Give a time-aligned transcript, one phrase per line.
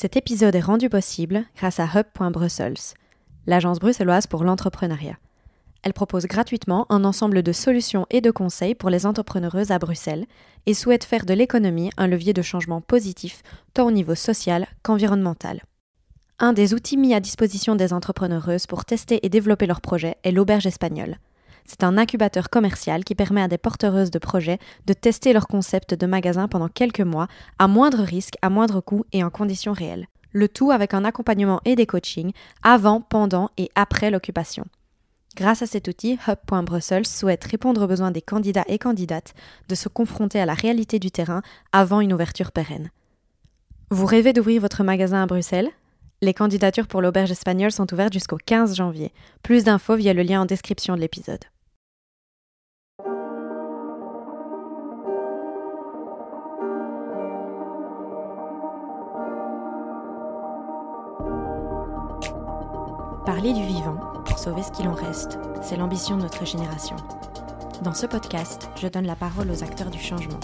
[0.00, 2.94] Cet épisode est rendu possible grâce à Hub.Brussels,
[3.46, 5.18] l'agence bruxelloise pour l'entrepreneuriat.
[5.82, 10.24] Elle propose gratuitement un ensemble de solutions et de conseils pour les entrepreneureuses à Bruxelles
[10.64, 13.42] et souhaite faire de l'économie un levier de changement positif
[13.74, 15.64] tant au niveau social qu'environnemental.
[16.38, 20.32] Un des outils mis à disposition des entrepreneureuses pour tester et développer leurs projets est
[20.32, 21.18] l'auberge espagnole.
[21.64, 25.94] C'est un incubateur commercial qui permet à des porteuses de projets de tester leur concept
[25.94, 30.06] de magasin pendant quelques mois, à moindre risque, à moindre coût et en conditions réelles.
[30.32, 34.64] Le tout avec un accompagnement et des coachings avant, pendant et après l'occupation.
[35.36, 39.34] Grâce à cet outil, Hub.Brussels souhaite répondre aux besoins des candidats et candidates
[39.68, 42.90] de se confronter à la réalité du terrain avant une ouverture pérenne.
[43.90, 45.70] Vous rêvez d'ouvrir votre magasin à Bruxelles?
[46.22, 49.10] Les candidatures pour l'auberge espagnole sont ouvertes jusqu'au 15 janvier.
[49.42, 51.44] Plus d'infos via le lien en description de l'épisode.
[63.24, 63.96] Parler du vivant
[64.26, 66.96] pour sauver ce qu'il en reste, c'est l'ambition de notre génération.
[67.82, 70.40] Dans ce podcast, je donne la parole aux acteurs du changement,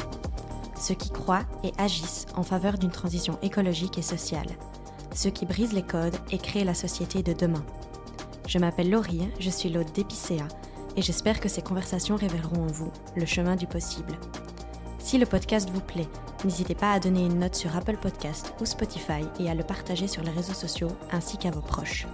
[0.80, 4.48] ceux qui croient et agissent en faveur d'une transition écologique et sociale,
[5.17, 7.64] ceux qui brisent les codes et créent la société de demain.
[8.47, 10.47] Je m'appelle Laurie, je suis l'hôte d'Epicéa
[10.97, 14.19] et j'espère que ces conversations révéleront en vous le chemin du possible.
[14.98, 16.08] Si le podcast vous plaît,
[16.45, 20.08] n'hésitez pas à donner une note sur Apple Podcast ou Spotify et à le partager
[20.08, 22.06] sur les réseaux sociaux ainsi qu'à vos proches.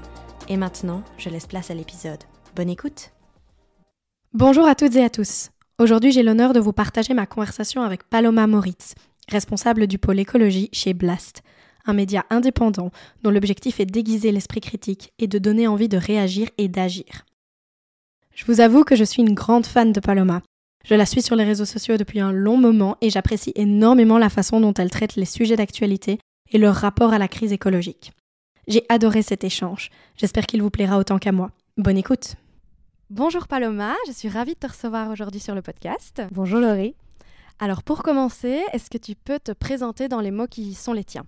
[0.48, 2.22] Et maintenant, je laisse place à l'épisode.
[2.54, 3.10] Bonne écoute
[4.34, 5.50] Bonjour à toutes et à tous.
[5.78, 8.94] Aujourd'hui, j'ai l'honneur de vous partager ma conversation avec Paloma Moritz,
[9.28, 11.42] responsable du pôle écologie chez Blast,
[11.86, 12.90] un média indépendant
[13.22, 17.24] dont l'objectif est d'aiguiser l'esprit critique et de donner envie de réagir et d'agir.
[18.34, 20.42] Je vous avoue que je suis une grande fan de Paloma.
[20.84, 24.30] Je la suis sur les réseaux sociaux depuis un long moment et j'apprécie énormément la
[24.30, 26.18] façon dont elle traite les sujets d'actualité
[26.50, 28.12] et leur rapport à la crise écologique.
[28.68, 29.90] J'ai adoré cet échange.
[30.16, 31.50] J'espère qu'il vous plaira autant qu'à moi.
[31.76, 32.36] Bonne écoute.
[33.10, 36.22] Bonjour Paloma, je suis ravie de te recevoir aujourd'hui sur le podcast.
[36.30, 36.94] Bonjour Laurie.
[37.58, 41.04] Alors pour commencer, est-ce que tu peux te présenter dans les mots qui sont les
[41.04, 41.26] tiens?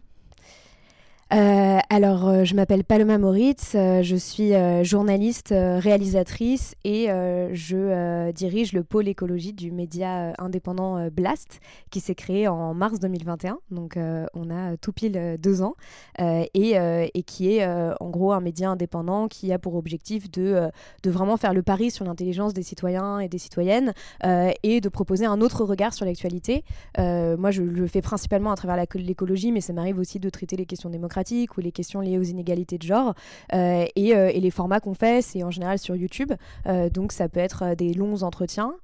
[1.33, 4.53] Euh, alors, euh, je m'appelle Paloma Moritz, euh, je suis
[4.83, 7.07] journaliste, réalisatrice et
[7.53, 13.59] je dirige le pôle écologie du média indépendant Blast qui s'est créé en mars 2021,
[13.71, 13.99] donc
[14.35, 15.75] on a tout pile deux ans,
[16.19, 20.71] et, qui est en gros un média indépendant qui a pour objectif de,
[21.03, 23.93] de vraiment faire le pari sur l'intelligence des citoyens et des citoyennes
[24.23, 26.65] et de proposer un autre regard sur l'actualité.
[26.99, 30.67] moi, je le fais principalement à travers l'écologie, mais ça m'arrive aussi de traiter les
[30.67, 31.14] questions démocratiques
[31.57, 33.15] ou les questions liées aux inégalités de genre.
[33.53, 36.33] Euh, et, euh, et, les formats qu'on fait, c'est en général sur YouTube.
[36.67, 38.75] Euh, donc ça peut être des longs entretiens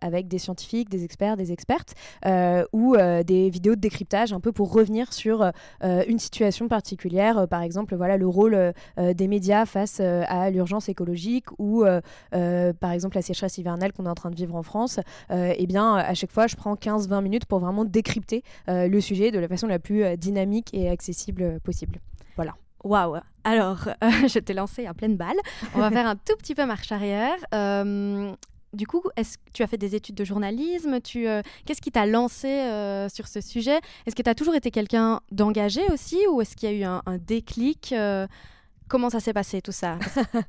[0.00, 1.94] avec des scientifiques, des experts, des expertes,
[2.72, 5.50] ou des vidéos de décryptage un peu pour revenir sur
[5.82, 7.46] une situation particulière.
[7.48, 11.84] par exemple, voilà le rôle des médias face à l'urgence écologique ou
[12.30, 14.98] par exemple la sécheresse hivernale qu'on est en train de vivre en France.
[15.30, 19.30] et eh bien, à chaque fois, je prends 15-20 minutes pour vraiment décrypter le sujet
[19.30, 21.67] de la façon la plus dynamique et accessible possible.
[22.36, 22.54] Voilà.
[22.84, 25.36] Waouh Alors, euh, je t'ai lancé à pleine balle.
[25.74, 27.36] On va faire un tout petit peu marche arrière.
[27.54, 28.32] Euh,
[28.72, 31.00] du coup, est-ce que tu as fait des études de journalisme?
[31.00, 32.48] Tu, euh, Qu'est-ce qui t'a lancé
[33.12, 33.78] sur ce sujet?
[34.06, 36.84] Est-ce que tu as toujours été quelqu'un d'engagé aussi ou est-ce qu'il y a eu
[36.84, 37.94] un, un déclic
[38.88, 39.98] Comment ça s'est passé tout ça?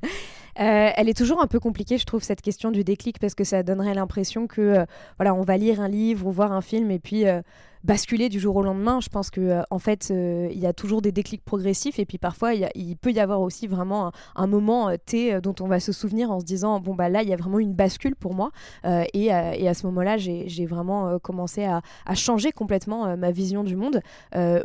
[0.54, 3.62] Elle est toujours un peu compliquée, je trouve, cette question du déclic, parce que ça
[3.62, 4.86] donnerait l'impression que,
[5.18, 7.24] voilà, on va lire un livre ou voir un film et puis
[7.84, 9.00] basculer du jour au lendemain.
[9.00, 12.06] Je pense que euh, en fait, euh, il y a toujours des déclics progressifs et
[12.06, 15.80] puis parfois il, peut y avoir aussi vraiment un, moment euh, T dont on va
[15.80, 18.34] se souvenir en se disant bon bah là il y a vraiment une bascule pour
[18.34, 18.50] moi
[18.84, 21.82] et, à ce moment-là j'ai vraiment commencé à,
[22.14, 24.00] changer complètement ma vision du monde.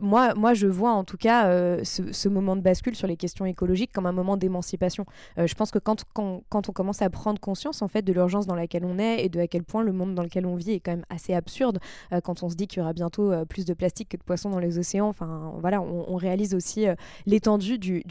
[0.01, 1.47] moi, moi je vois en tout cas
[1.83, 5.05] ce, moment de bascule sur les questions écologiques comme un moment d'émancipation.
[5.37, 8.47] je pense que quand, quand, quand, on commence à prendre conscience en fait de l'urgence
[8.47, 10.71] dans laquelle on est et de à quel point le monde dans lequel on vit
[10.71, 11.79] est quand même assez absurde
[12.23, 14.49] quand on se dit qu'il y aura bien euh, plus de plastique que de poissons
[14.49, 15.07] dans les océans.
[15.07, 18.03] Enfin, voilà, on, réalise aussi euh, l'étendue du,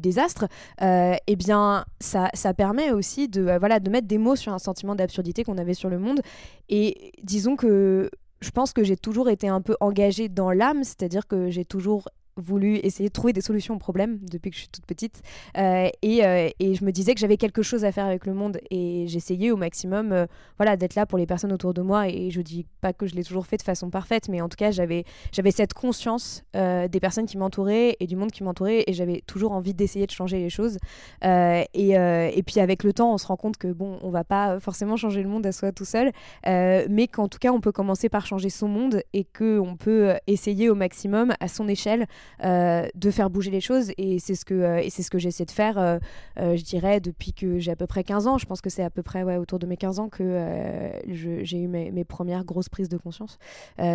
[0.00, 0.46] désastre.
[0.80, 4.58] Euh, eh bien, ça, ça, permet aussi de, voilà, de mettre des mots sur un
[4.58, 6.20] sentiment d'absurdité qu'on avait sur le monde.
[6.68, 8.10] Et disons que
[8.40, 12.08] je pense que j'ai toujours été un peu engagée dans l'âme, c'est-à-dire que j'ai toujours
[12.36, 15.22] voulu essayer de trouver des solutions aux problèmes depuis que je suis toute petite.
[15.58, 18.34] Euh, et, euh, et, je me disais que j'avais quelque chose à faire avec le
[18.34, 18.58] monde.
[18.70, 20.26] Et j'essayais au maximum euh,
[20.58, 22.08] voilà, d'être là pour les personnes autour de moi.
[22.08, 24.56] Et je dis pas que je l'ai toujours fait de façon parfaite, mais en tout
[24.56, 28.84] cas, j'avais, j'avais cette conscience des personnes qui m'entouraient et du monde qui m'entourait.
[28.86, 30.78] Et j'avais toujours envie d'essayer de changer les choses.
[31.22, 34.60] et, et puis avec le temps, on se rend compte que bon, on va pas
[34.60, 36.12] forcément changer le monde à soi tout seul,
[36.44, 40.68] mais qu'en tout cas, on peut commencer par changer son monde et qu'on peut essayer
[40.70, 42.06] au maximum à son échelle
[42.42, 43.92] de faire bouger les choses.
[43.98, 46.00] Et c'est ce que, et c'est ce que j'essaie de faire,
[46.36, 48.38] je dirais, depuis que j'ai à peu près 15 ans.
[48.38, 51.58] Je pense que c'est à peu près ouais, autour de mes 15 ans que j'ai
[51.58, 53.38] eu mes, mes, premières grosses prises de conscience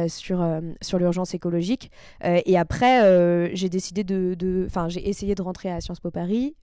[0.07, 0.45] sur,
[0.81, 1.91] sur l'urgence écologique.
[2.23, 4.65] et après, j'ai décidé de.
[4.65, 6.55] Enfin, j'ai essayé de rentrer à Sciences Po Paris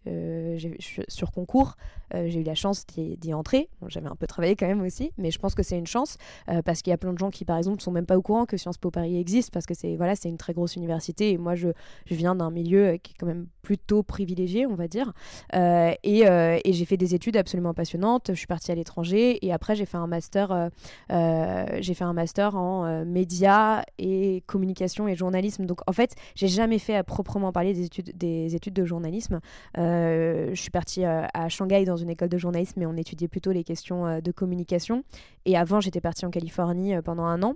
[1.09, 1.77] sur concours.
[2.13, 3.69] j'ai eu la chance d'y entrer.
[3.89, 6.17] J'avais un peu travaillé quand même aussi, mais je pense que c'est une chance
[6.65, 8.47] parce qu'il y a plein de gens qui, par exemple, sont même pas au courant
[8.47, 11.54] que Sciences Po Paris existe parce que c'est voilà, une très grosse université et moi
[11.55, 11.69] je,
[12.11, 15.13] viens d'un milieu euh, qui est quand même plutôt privilégié, on va dire.
[15.55, 18.27] Euh, et, euh, et j'ai fait des études absolument passionnantes.
[18.29, 20.71] Je suis partie à l'étranger et après j'ai fait un master,
[21.09, 25.65] j'ai fait un master en médias et communication et journalisme.
[25.65, 29.41] Donc en fait, j'ai jamais fait à proprement parler des études de journalisme.
[29.77, 33.65] je suis partie à Shanghai dans une école de journalisme, mais on étudiait plutôt les
[33.65, 35.05] questions de communication.
[35.47, 37.55] Et avant, j'étais partie en Californie pendant un an.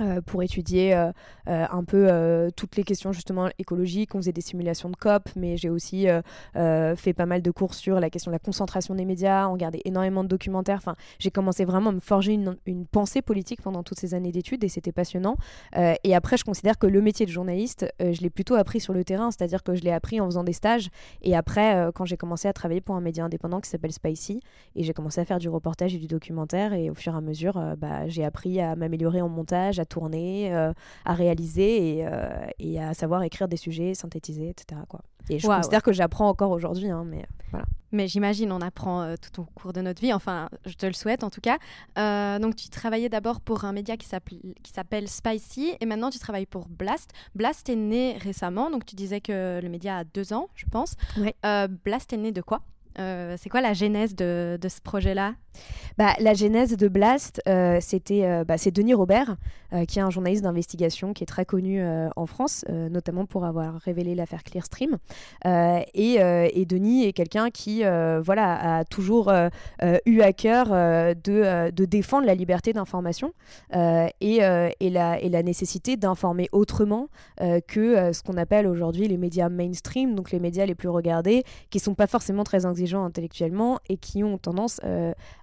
[0.00, 1.10] Euh, pour étudier euh,
[1.48, 2.08] euh, un peu
[2.56, 4.14] toutes les questions justement écologiques.
[4.14, 6.06] On faisait des simulations de COP, mais j'ai aussi
[6.54, 9.48] fait pas mal de cours sur la question de la concentration des médias.
[9.48, 10.78] On regardait énormément de documentaires.
[10.78, 12.56] Enfin, j'ai commencé vraiment à me forger une,
[12.90, 15.36] pensée politique pendant toutes ces années d'études et c'était passionnant.
[15.76, 19.04] et après, je considère que le métier de journaliste, je l'ai plutôt appris sur le
[19.04, 20.88] terrain, c'est-à-dire que je l'ai appris en faisant des stages.
[21.22, 24.40] Et après, quand j'ai commencé à travailler pour un média indépendant qui s'appelle Spicy,
[24.74, 27.20] et j'ai commencé à faire du reportage et du documentaire, et au fur et à
[27.20, 30.72] mesure, bah, j'ai appris à m'améliorer en montage, à tourner, euh,
[31.04, 34.80] à réaliser et, euh, et, à savoir écrire des sujets, synthétiser, etc.
[34.88, 35.00] Quoi.
[35.30, 37.66] Et je considère que j'apprends encore aujourd'hui, hein, mais voilà.
[37.90, 40.12] Mais j'imagine, on apprend tout au cours de notre vie.
[40.12, 41.58] Enfin, je te le souhaite en tout cas.
[42.38, 46.68] donc, tu travaillais d'abord pour un média qui s'appelle Spicy et maintenant tu travailles pour
[46.68, 47.10] Blast.
[47.34, 50.96] Blast est né récemment, donc tu disais que le média a deux ans, je pense.
[51.84, 52.60] Blast est né de quoi?
[52.96, 55.34] C'est quoi la genèse de, de ce projet-là?
[55.96, 59.36] Bah, La genèse de Blast, euh, c'était euh, bah, c'est Denis Robert,
[59.67, 61.82] euh, qui est un journaliste d'investigation qui est très connu
[62.16, 64.98] en France, notamment pour avoir révélé l'affaire Clearstream.
[65.44, 69.32] Et, Denis est quelqu'un qui voilà, a toujours
[70.06, 73.32] eu à cœur de, défendre la liberté d'information
[73.72, 77.08] et, la, nécessité d'informer autrement
[77.66, 81.78] que ce qu'on appelle aujourd'hui les médias mainstream, donc les médias les plus regardés, qui
[81.78, 84.80] ne sont pas forcément très exigeants intellectuellement et qui ont tendance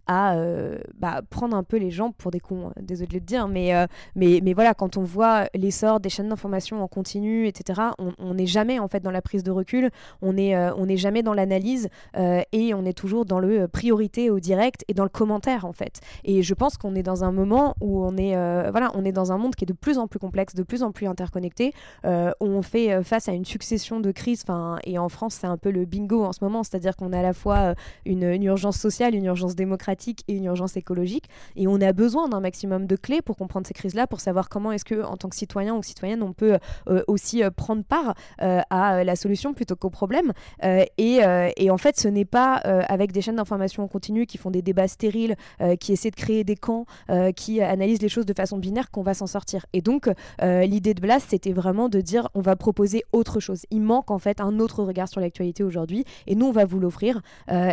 [0.08, 3.20] à euh, bah, prendre un peu les gens pour des cons, euh, désolé de le
[3.20, 7.48] dire, mais, euh, mais, mais voilà, quand on voit l'essor des chaînes d'information en continu,
[7.48, 9.90] etc., on n'est jamais en fait dans la prise de recul,
[10.22, 14.40] on n'est on est jamais dans l'analyse et on est toujours dans le priorité au
[14.40, 16.00] direct et dans le commentaire en fait.
[16.24, 18.34] Et je pense qu'on est dans un moment où on est,
[18.72, 20.84] voilà, on est dans un monde qui est de plus en plus complexe, de plus
[20.84, 21.74] en plus interconnecté,
[22.06, 24.44] où on fait face à une succession de crises,
[24.84, 27.24] et en France c'est un peu le bingo en ce moment, c'est-à-dire qu'on a à
[27.24, 27.76] la fois
[28.06, 31.26] une urgence sociale, une urgence démocratique, et une urgence écologique.
[31.56, 34.72] Et on a besoin d'un maximum de clés pour comprendre ces crises-là, pour savoir comment
[34.72, 36.58] est-ce que, en tant que citoyen ou citoyenne, on peut
[36.88, 40.34] euh, aussi euh, prendre part euh, à la solution plutôt qu'au problème.
[40.98, 41.20] Et,
[41.58, 44.62] et, en fait, ce n'est pas avec des chaînes d'information en continu qui font des
[44.62, 45.36] débats stériles,
[45.80, 46.86] qui essaient de créer des camps,
[47.36, 49.66] qui analysent les choses de façon binaire qu'on va s'en sortir.
[49.74, 50.10] Et donc,
[50.42, 53.66] l'idée de Blas, c'était vraiment de dire on va proposer autre chose.
[53.72, 56.80] Il manque en fait un autre regard sur l'actualité aujourd'hui, et nous, on va vous
[56.80, 57.22] l'offrir,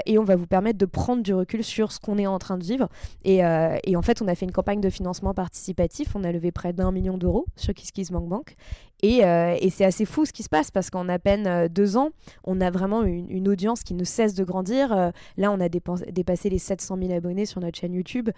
[0.06, 2.58] et on va vous permettre de prendre du recul sur ce qu'on est en train
[2.58, 2.88] de vivre.
[3.26, 6.14] Euh, et, en fait, on a fait une campagne de financement participatif.
[6.24, 8.56] A levé près d'un million d'euros sur KissKissBankBank.
[9.02, 11.68] Et, euh, et c'est assez fou ce qui se passe parce qu'en à peine euh,
[11.68, 12.10] deux ans,
[12.44, 15.12] on a vraiment une, audience qui ne cesse de grandir.
[15.36, 18.30] là, on a dépassé les 700 000 abonnés sur notre chaîne YouTube,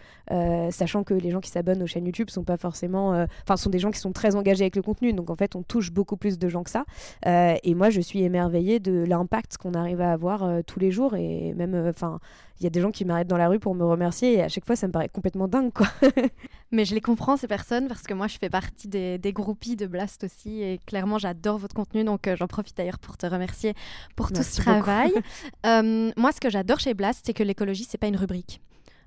[0.71, 3.79] sachant que les gens qui s'abonnent aux chaînes YouTube sont pas forcément, enfin, sont des
[3.79, 5.13] gens qui sont très engagés avec le contenu.
[5.13, 6.85] Donc en fait, on touche beaucoup plus de gens que ça.
[7.27, 11.53] et moi, je suis émerveillée de l'impact qu'on arrive à avoir tous les jours et
[11.55, 12.19] même, enfin,
[12.61, 14.49] il y a des gens qui m'arrêtent dans la rue pour me remercier et à
[14.49, 15.89] chaque fois ça me paraît complètement dingue quoi.
[16.71, 19.87] Mais je les comprends ces personnes parce que moi je fais partie des groupies de
[19.87, 23.75] Blast aussi et clairement j'adore votre contenu donc euh, j'en profite d'ailleurs pour te remercier
[24.17, 25.13] pour tout ce travail.
[25.67, 28.61] Euh, moi ce que j'adore chez Blast c'est que l'écologie c'est pas une rubrique.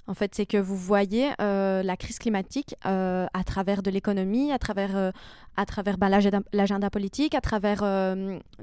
[0.08, 4.58] En fait, c'est que vous voyez euh, la crise climatique à travers de l'économie, à
[4.58, 5.12] travers,
[5.58, 6.10] à travers ben,
[6.54, 7.82] l'agenda politique, à travers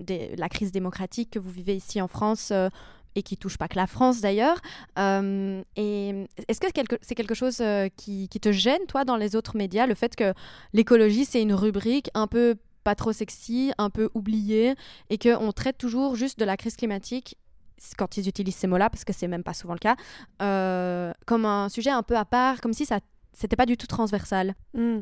[0.00, 2.52] des, la crise démocratique que vous vivez ici en France
[3.14, 4.60] et qui touche pas que la France d'ailleurs.
[4.96, 6.66] Et est-ce que
[7.02, 7.62] c'est quelque chose
[7.96, 10.32] qui, te gêne, toi, dans les autres médias, le fait que
[10.72, 14.74] l'écologie, c'est une rubrique un peu pas trop sexy, un peu oubliée,
[15.10, 17.36] et qu'on traite toujours juste de la crise climatique
[17.98, 19.96] quand ils utilisent ces mots-là, parce que c'est même pas souvent le cas,
[20.42, 23.00] euh, comme un sujet un peu à part, comme si ça
[23.32, 24.54] c'était pas du tout transversal.
[24.74, 25.00] Hmm.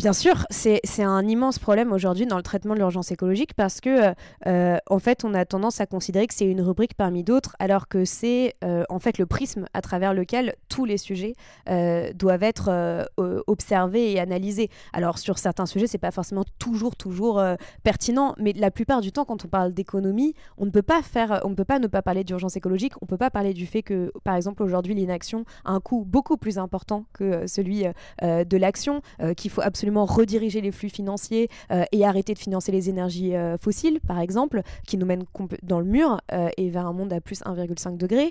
[0.00, 4.14] Bien sûr, c'est un immense problème aujourd'hui dans le traitement de l'urgence écologique parce que,
[4.46, 7.86] euh, en fait, on a tendance à considérer que c'est une rubrique parmi d'autres, alors
[7.86, 11.34] que c'est euh, en fait le prisme à travers lequel tous les sujets
[11.68, 13.10] euh, doivent être
[13.46, 14.70] observés et analysés.
[14.94, 17.44] Alors, sur certains sujets, c'est pas forcément toujours, toujours
[17.82, 21.42] pertinent, mais la plupart du temps, quand on parle d'économie, on ne peut pas faire,
[21.44, 23.82] on ne peut pas ne pas parler d'urgence écologique, on peut pas parler du fait
[23.82, 27.84] que, par exemple, aujourd'hui, l'inaction a un coût beaucoup plus important que celui
[28.22, 29.02] de l'action,
[29.36, 33.56] qu'il faut absolument rediriger les flux financiers euh, et arrêter de financer les énergies euh,
[33.58, 35.24] fossiles, par exemple, qui nous mènent
[35.62, 38.30] dans le mur euh, et vers un monde à plus 1,5 degré.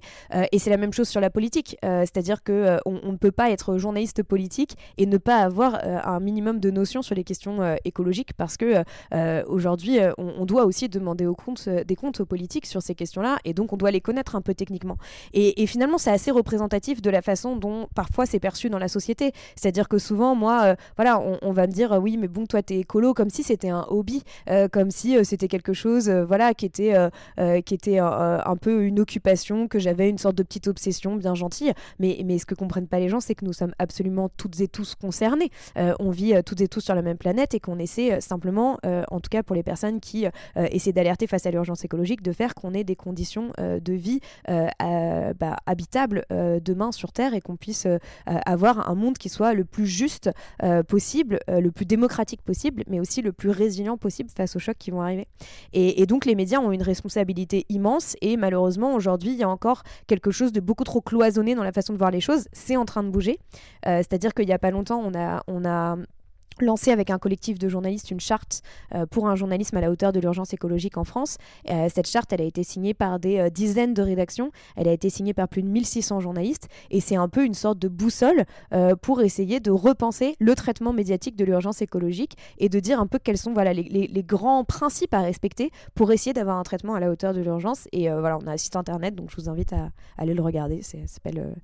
[0.51, 3.77] et c'est la même chose sur la politique, c'est-à-dire que on, ne peut pas être
[3.77, 8.57] journaliste politique et ne pas avoir un minimum de notions sur les questions écologiques parce
[8.57, 8.83] que
[9.47, 11.27] aujourd'hui, on, doit aussi demander
[11.85, 14.53] des comptes aux politiques sur ces questions-là et donc on doit les connaître un peu
[14.53, 14.97] techniquement.
[15.33, 19.31] Et, finalement, c'est assez représentatif de la façon dont parfois c'est perçu dans la société.
[19.55, 23.13] C'est-à-dire que souvent, moi, voilà, on va me dire oui mais bon toi t'es écolo
[23.13, 26.65] comme si c'était un hobby euh, comme si euh, c'était quelque chose euh, voilà qui
[26.65, 26.93] était
[27.99, 31.73] un peu une occupation que j'avais une sorte de petite obsession bien gentille.
[31.99, 34.67] Mais mais ce que comprennent pas les gens c'est que nous sommes absolument toutes et
[34.67, 35.51] tous concernés.
[35.75, 39.29] On vit toutes et tous sur la même planète et qu'on essaie simplement en tout
[39.29, 40.25] cas pour les personnes qui
[40.55, 45.57] essaient d'alerter face à l'urgence écologique de faire qu'on ait des conditions de vie bah,
[45.65, 47.87] habitables demain sur terre et qu'on puisse
[48.25, 50.29] avoir un monde qui soit le plus juste
[50.87, 54.77] possible euh, le plus démocratique possible, mais aussi le plus résilient possible face aux chocs
[54.77, 55.27] qui vont arriver.
[55.73, 59.83] Et, donc les médias ont une responsabilité immense et malheureusement aujourd'hui il y a encore
[60.07, 62.47] quelque chose de beaucoup trop cloisonné dans la façon de voir les choses.
[62.51, 63.39] C'est en train de bouger,
[63.85, 65.97] euh, c'est-à-dire qu'il n'y a pas longtemps on a, on a
[66.61, 68.61] lancé avec un collectif de journalistes une charte
[68.93, 71.37] euh, pour un journalisme à la hauteur de l'urgence écologique en France.
[71.69, 74.91] Euh, cette charte, elle a été signée par des euh, dizaines de rédactions, elle a
[74.91, 78.45] été signée par plus de 1600 journalistes, et c'est un peu une sorte de boussole
[79.01, 83.19] pour essayer de repenser le traitement médiatique de l'urgence écologique et de dire un peu
[83.19, 86.99] quels sont voilà, les, les, grands principes à respecter pour essayer d'avoir un traitement à
[86.99, 87.87] la hauteur de l'urgence.
[87.91, 90.81] Et voilà, on a un site internet, donc je vous invite à, aller le regarder,
[90.81, 91.55] ça s'appelle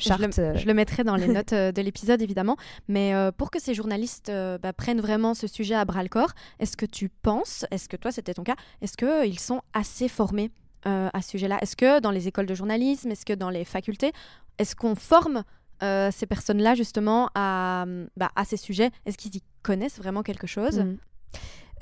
[0.00, 0.54] euh.
[0.56, 2.56] Je le, mettrai dans les notes euh, de l'épisode, évidemment.
[2.88, 4.30] Mais euh, pour que ces journalistes
[4.62, 7.96] bah, prennent vraiment ce sujet à bras le corps, est-ce que tu penses, est-ce que
[7.96, 10.50] toi c'était ton cas, est-ce qu'ils sont assez formés
[10.86, 11.58] à ce sujet-là?
[11.62, 14.12] Est-ce que dans les écoles de journalisme, est-ce que dans les facultés,
[14.58, 15.44] est-ce qu'on forme
[15.80, 17.86] ces personnes-là justement à,
[18.16, 18.90] bah, à ces sujets?
[19.06, 20.80] Est-ce qu'ils y connaissent vraiment quelque chose?
[20.80, 20.96] Mmh.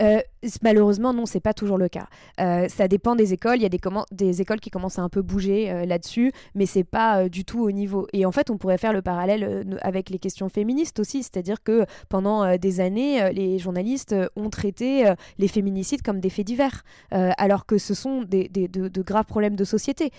[0.01, 0.21] Euh,
[0.63, 2.07] malheureusement, non, c'est pas toujours le cas.
[2.41, 3.57] Euh, ça dépend des écoles.
[3.57, 6.85] Il y a des, écoles qui commencent à un peu bouger euh, là-dessus, mais c'est
[6.85, 8.07] pas du tout au niveau.
[8.13, 11.85] Et en fait, on pourrait faire le parallèle avec les questions féministes aussi, c'est-à-dire que
[12.09, 17.79] pendant des années, les journalistes ont traité les féminicides comme des faits divers, alors que
[17.79, 20.11] ce sont des, de, graves problèmes de société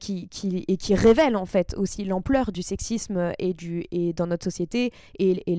[0.00, 4.26] qui, qui, et qui révèlent en fait aussi l'ampleur du sexisme et, du, et dans
[4.26, 5.56] notre société et, et,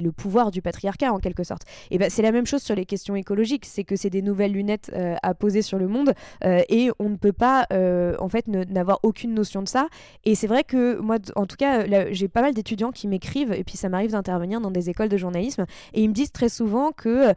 [0.00, 1.62] le, pouvoir du patriarcat en quelque sorte.
[1.90, 4.52] Et ben, c'est la même chose sur les questions écologique, c'est que c'est des nouvelles
[4.52, 6.12] lunettes euh, à poser sur le monde
[6.44, 9.88] euh, et on ne peut pas euh, en fait n'avoir aucune notion de ça.
[10.24, 13.64] Et c'est vrai que moi, en tout cas, j'ai pas mal d'étudiants qui m'écrivent et
[13.64, 16.92] puis ça m'arrive d'intervenir dans des écoles de journalisme et ils me disent très souvent
[16.92, 17.34] que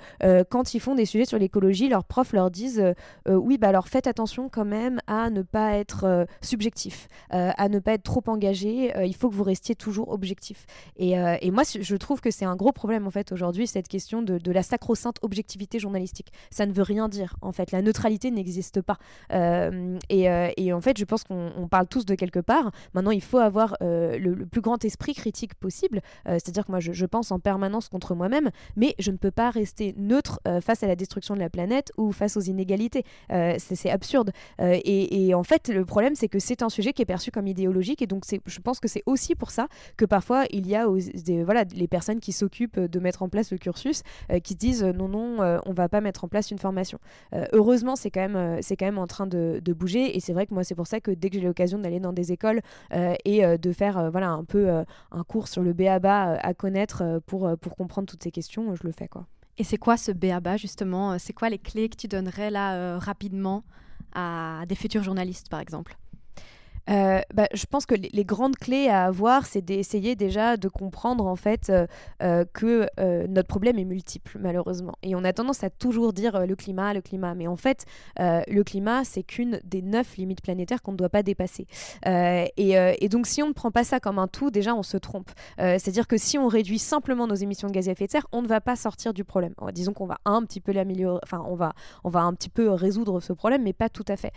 [0.50, 2.84] quand ils font des sujets sur l'écologie, leurs profs leur disent
[3.28, 7.94] oui, bah alors faites attention quand même à ne pas être subjectif, à ne pas
[7.94, 8.92] être trop engagé.
[9.06, 10.66] il faut que vous restiez toujours objectif.
[10.98, 11.16] Et,
[11.52, 14.64] moi, je trouve que c'est un gros problème en fait aujourd'hui cette question de la
[14.64, 16.32] sacro-sainte objectivité journalistique.
[16.52, 17.72] Ça ne veut rien dire, en fait.
[17.72, 18.98] La neutralité n'existe pas.
[19.34, 22.72] Euh, euh, et, en fait, je pense qu'on parle tous de quelque part.
[22.94, 26.02] Maintenant, il faut avoir euh, le, plus grand esprit critique possible.
[26.26, 29.94] C'est-à-dire que moi, je, pense en permanence contre moi-même, mais je ne peux pas rester
[29.98, 33.04] neutre face à la destruction de la planète ou face aux inégalités.
[33.30, 34.32] c'est absurde.
[34.60, 38.02] Et, en fait, le problème, c'est que c'est un sujet qui est perçu comme idéologique.
[38.02, 41.44] Et donc, je pense que c'est aussi pour ça que parfois, il y a des,
[41.44, 44.04] voilà, les personnes qui s'occupent de mettre en place le cursus,
[44.44, 47.00] qui disent non, non, euh, on va pas mettre en place une formation.
[47.34, 50.34] Euh, heureusement, c'est quand même euh, c'est quand même en train de, bouger et c'est
[50.34, 52.62] vrai que moi c'est pour ça que dès que j'ai l'occasion d'aller dans des écoles
[53.24, 54.68] et de faire voilà un peu
[55.12, 58.92] un cours sur le BABA à connaître pour pour comprendre toutes ces questions, je le
[58.92, 59.28] fais quoi.
[59.60, 61.20] Et c'est quoi ce BABA justement?
[61.20, 63.64] C'est quoi les clés que tu donnerais là rapidement
[64.14, 65.96] à des futurs journalistes par exemple?
[66.90, 71.26] Euh, bah, je pense que les, grandes clés à avoir, c'est d'essayer déjà de comprendre
[71.28, 71.88] en fait euh,
[72.24, 72.88] euh, que
[73.28, 74.94] notre problème est multiple malheureusement.
[75.04, 77.86] Et on a tendance à toujours dire le climat, le climat, mais en fait
[78.18, 81.68] le climat c'est qu'une des neuf limites planétaires qu'on ne doit pas dépasser.
[82.06, 85.32] Et, donc si on ne prend pas ça comme un tout, déjà on se trompe.
[85.58, 88.42] C'est-à-dire que si on réduit simplement nos émissions de gaz à effet de serre, on
[88.42, 89.54] ne va pas sortir du problème.
[89.74, 92.70] Disons qu'on va un petit peu l'améliorer, enfin on va, on va un petit peu
[92.70, 94.32] résoudre ce problème, mais pas tout à fait.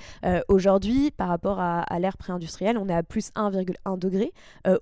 [0.48, 4.32] Aujourd'hui, par rapport à, l'ère pré industrielle, on est à plus 1,1 degré,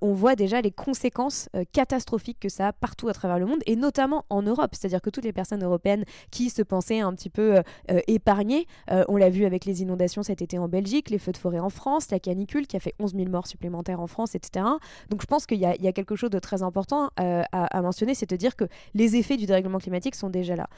[0.01, 3.77] on voit déjà les conséquences catastrophiques que ça a partout à travers le monde, et
[3.77, 4.71] notamment en Europe.
[4.73, 7.63] C'est-à-dire que toutes les personnes européennes qui se pensaient un petit peu
[8.07, 8.67] épargnées,
[9.09, 11.71] on l'a vu avec les inondations cet été en Belgique, les feux de forêt en
[11.71, 14.65] France, la canicule qui a fait 11 000 morts supplémentaires en France, etc.
[15.11, 18.31] Donc je pense qu'il y, a quelque chose de très important à, à mentionner, c'est
[18.31, 18.65] de dire que
[18.95, 20.69] les effets du dérèglement climatique sont déjà là.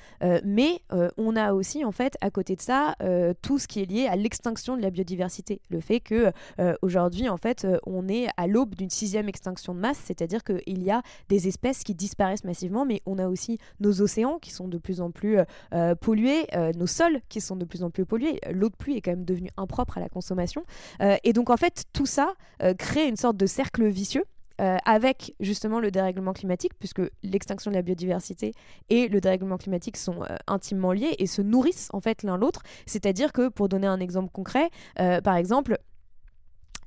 [0.45, 0.81] mais
[1.17, 2.97] on a aussi, en fait, à côté de ça,
[3.43, 5.61] tout ce qui est lié à l'extinction de la biodiversité.
[5.71, 6.33] Le fait que
[6.73, 10.43] euh, aujourd'hui, en fait, euh, on est à l'aube d'une sixième extinction de masse, c'est-à-dire
[10.45, 14.51] qu'il y a des espèces qui disparaissent massivement, mais on a aussi nos océans qui
[14.51, 15.39] sont de plus en plus
[15.75, 18.39] euh, pollués, nos sols qui sont de plus en plus pollués.
[18.51, 20.65] L'eau de pluie est quand même devenue impropre à la consommation.
[21.01, 22.35] et donc, en fait, tout ça
[22.79, 24.25] crée une sorte de cercle vicieux
[24.59, 28.53] avec justement le dérèglement climatique, puisque l'extinction de la biodiversité
[28.91, 32.63] et le dérèglement climatique sont intimement liés et se nourrissent en fait l'un l'autre.
[32.87, 35.79] C'est-à-dire que, pour donner un exemple concret, par exemple,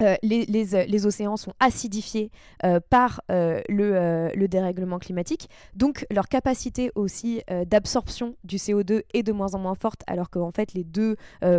[0.01, 2.31] euh, euh, les, océans sont acidifiés
[2.63, 9.31] euh, par le, le, dérèglement climatique, donc leur capacité aussi d'absorption du CO2 est de
[9.31, 11.15] moins en moins forte, alors qu'en fait les deux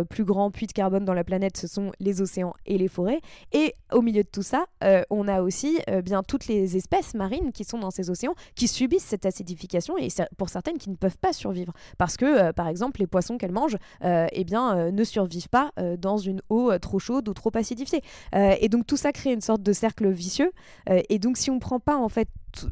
[0.09, 3.19] plus grands puits de carbone dans la planète, ce sont les océans et les forêts.
[3.51, 4.65] Et au milieu de tout ça,
[5.09, 9.05] on a aussi bien toutes les espèces marines qui sont dans ces océans qui subissent
[9.05, 13.07] cette acidification et pour certaines qui ne peuvent pas survivre, parce que par exemple les
[13.07, 17.51] poissons qu'elles mangent eh bien, ne survivent pas dans une eau trop chaude ou trop
[17.53, 18.01] acidifiée.
[18.35, 20.51] Euh, et donc tout ça crée une sorte de cercle vicieux.
[20.89, 22.29] Euh, et donc si on ne prend pas en fait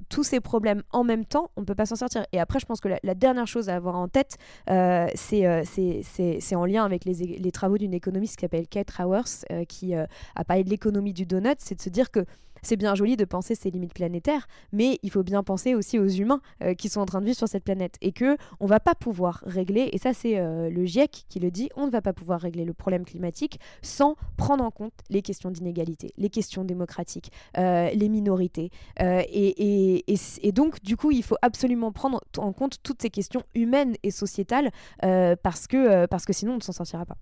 [0.10, 2.26] tous ces problèmes en même temps, on ne peut pas s'en sortir.
[2.32, 4.38] Et après, je pense que la, dernière chose à avoir en tête,
[4.70, 9.94] euh, c'est en lien avec les, les travaux d'une économiste qui s'appelle Kate Rowers, qui
[9.94, 10.08] a
[10.48, 12.26] parlé de l'économie du donut, c'est de se dire que
[12.66, 16.08] c'est bien joli de penser ces limites planétaires, mais il faut bien penser aussi aux
[16.08, 18.80] humains euh, qui sont en train de vivre sur cette planète et que on va
[18.80, 22.02] pas pouvoir régler, et ça c'est euh, le GIEC qui le dit, on ne va
[22.02, 26.64] pas pouvoir régler le problème climatique sans prendre en compte les questions d'inégalité, les questions
[26.64, 28.72] démocratiques, euh, les minorités.
[29.00, 33.96] Et, et, donc du coup, il faut absolument prendre en compte toutes ces questions humaines
[34.04, 37.18] et sociétales parce, que, parce que sinon on ne s'en sortira pas.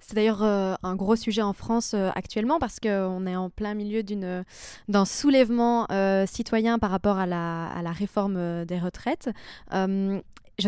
[0.00, 3.74] C'est d'ailleurs euh, un gros sujet en France euh, actuellement parce qu'on est en plein
[3.74, 9.28] milieu d'un soulèvement euh, citoyen par rapport à la, à la réforme des retraites.
[9.72, 10.20] je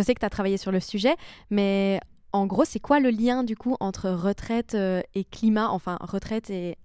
[0.03, 1.17] sais que tu as travaillé sur le sujet,
[1.51, 2.01] mais
[2.33, 6.77] en gros, c'est quoi le lien du coup entre retraite et climat, enfin retraite et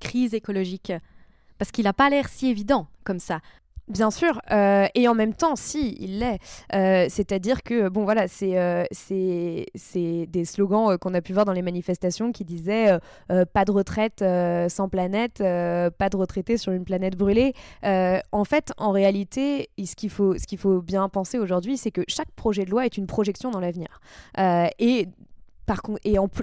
[0.00, 0.92] crise écologique?
[1.58, 3.40] Parce qu'il n'a pas l'air si évident comme ça.
[3.88, 6.38] Bien sûr, euh, et en même temps, si, il l'est.
[6.74, 8.84] Euh, c'est-à-dire que, bon, voilà, c'est euh,
[9.90, 12.98] des slogans qu'on a pu voir dans les manifestations qui disaient
[13.28, 14.22] pas de retraite
[14.68, 17.54] sans planète, pas de retraités sur une planète brûlée.
[17.82, 22.30] en fait, en réalité, ce qu'il faut, qu'il faut bien penser aujourd'hui, c'est que chaque
[22.32, 24.00] projet de loi est une projection dans l'avenir.
[24.78, 25.08] et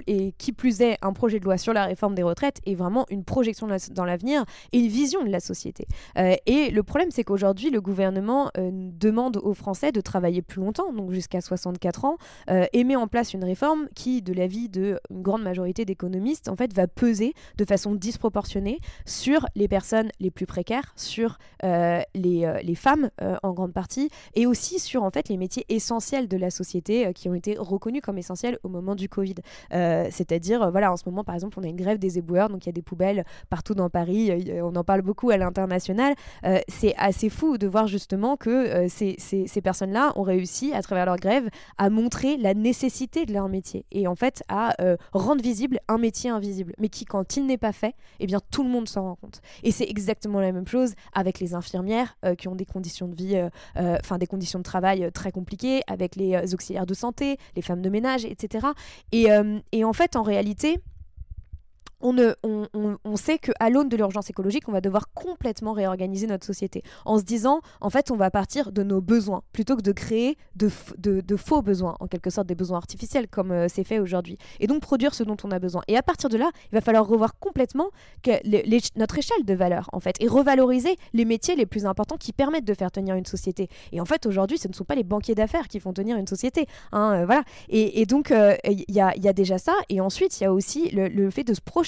[0.06, 3.06] et, qui plus est, un projet de loi sur la réforme des retraites est vraiment
[3.10, 5.86] une projection dans l'avenir et une vision de la société.
[6.18, 10.60] Euh, et le problème, c'est qu'aujourd'hui, le gouvernement euh, demande aux Français de travailler plus
[10.60, 12.16] longtemps, donc jusqu'à 64 ans,
[12.50, 16.56] euh, et met en place une réforme qui, de l'avis d'une grande majorité d'économistes, en
[16.56, 22.74] fait, va peser de façon disproportionnée sur les personnes les plus précaires, sur les, les,
[22.74, 23.10] femmes
[23.42, 27.28] en grande partie, et aussi sur en fait les métiers essentiels de la société qui
[27.28, 29.08] ont été reconnus comme essentiels au moment du
[29.72, 32.48] Euh, c'est-à-dire, euh, voilà, en ce moment, par exemple, on a une grève des éboueurs,
[32.48, 35.36] donc il y a des poubelles partout dans Paris, euh, on en parle beaucoup à
[35.36, 36.14] l'international.
[36.68, 41.16] c'est assez fou de voir justement que ces, ces, personnes-là ont réussi, à travers leur
[41.16, 41.48] grève,
[41.78, 44.74] à montrer la nécessité de leur métier et en fait à
[45.12, 48.62] rendre visible un métier invisible, mais qui, quand il n'est pas fait, eh bien, tout
[48.62, 49.40] le monde s'en rend compte.
[49.62, 53.40] Et c'est exactement la même chose avec les infirmières qui ont des conditions de vie,
[53.76, 57.90] enfin des conditions de travail très compliquées, avec les auxiliaires de santé, les femmes de
[57.90, 58.68] ménage, etc.
[59.12, 60.80] Et, euh, et en fait, en réalité,
[62.00, 62.66] on, ne, on,
[63.04, 67.18] on, sait qu'à l'aune de l'urgence écologique, on va devoir complètement réorganiser notre société en
[67.18, 70.70] se disant, en fait, on va partir de nos besoins plutôt que de créer de,
[70.98, 74.36] de, faux besoins, en quelque sorte des besoins artificiels comme euh, c'est fait aujourd'hui.
[74.60, 75.82] Et donc produire ce dont on a besoin.
[75.88, 77.90] Et à partir de là, il va falloir revoir complètement
[78.96, 82.64] notre échelle de valeur, en fait, et revaloriser les métiers les plus importants qui permettent
[82.64, 83.68] de faire tenir une société.
[83.92, 86.26] Et en fait, aujourd'hui, ce ne sont pas les banquiers d'affaires qui font tenir une
[86.26, 86.66] société.
[86.92, 87.42] Hein, euh, voilà.
[87.68, 89.74] Et, et donc, euh, il y, a, y, a, déjà ça.
[89.88, 91.85] Et ensuite, il y a aussi le, le fait de se projeter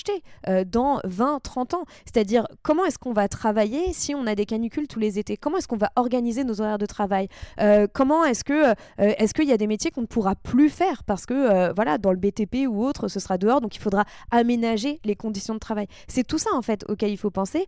[0.49, 1.85] euh, dans 20, 30 ans.
[2.05, 5.37] C'est-à-dire, comment est-ce qu'on va travailler si on a des canicules tous les étés?
[5.37, 7.29] Comment est-ce qu'on va organiser nos horaires de travail?
[7.61, 10.69] Euh, Comment est-ce que euh, est-ce qu'il y a des métiers qu'on ne pourra plus
[10.69, 14.05] faire parce que voilà, dans le BTP ou autre, ce sera dehors, donc il faudra
[14.31, 15.87] aménager les conditions de travail?
[16.07, 17.67] C'est tout ça en fait auquel il faut penser.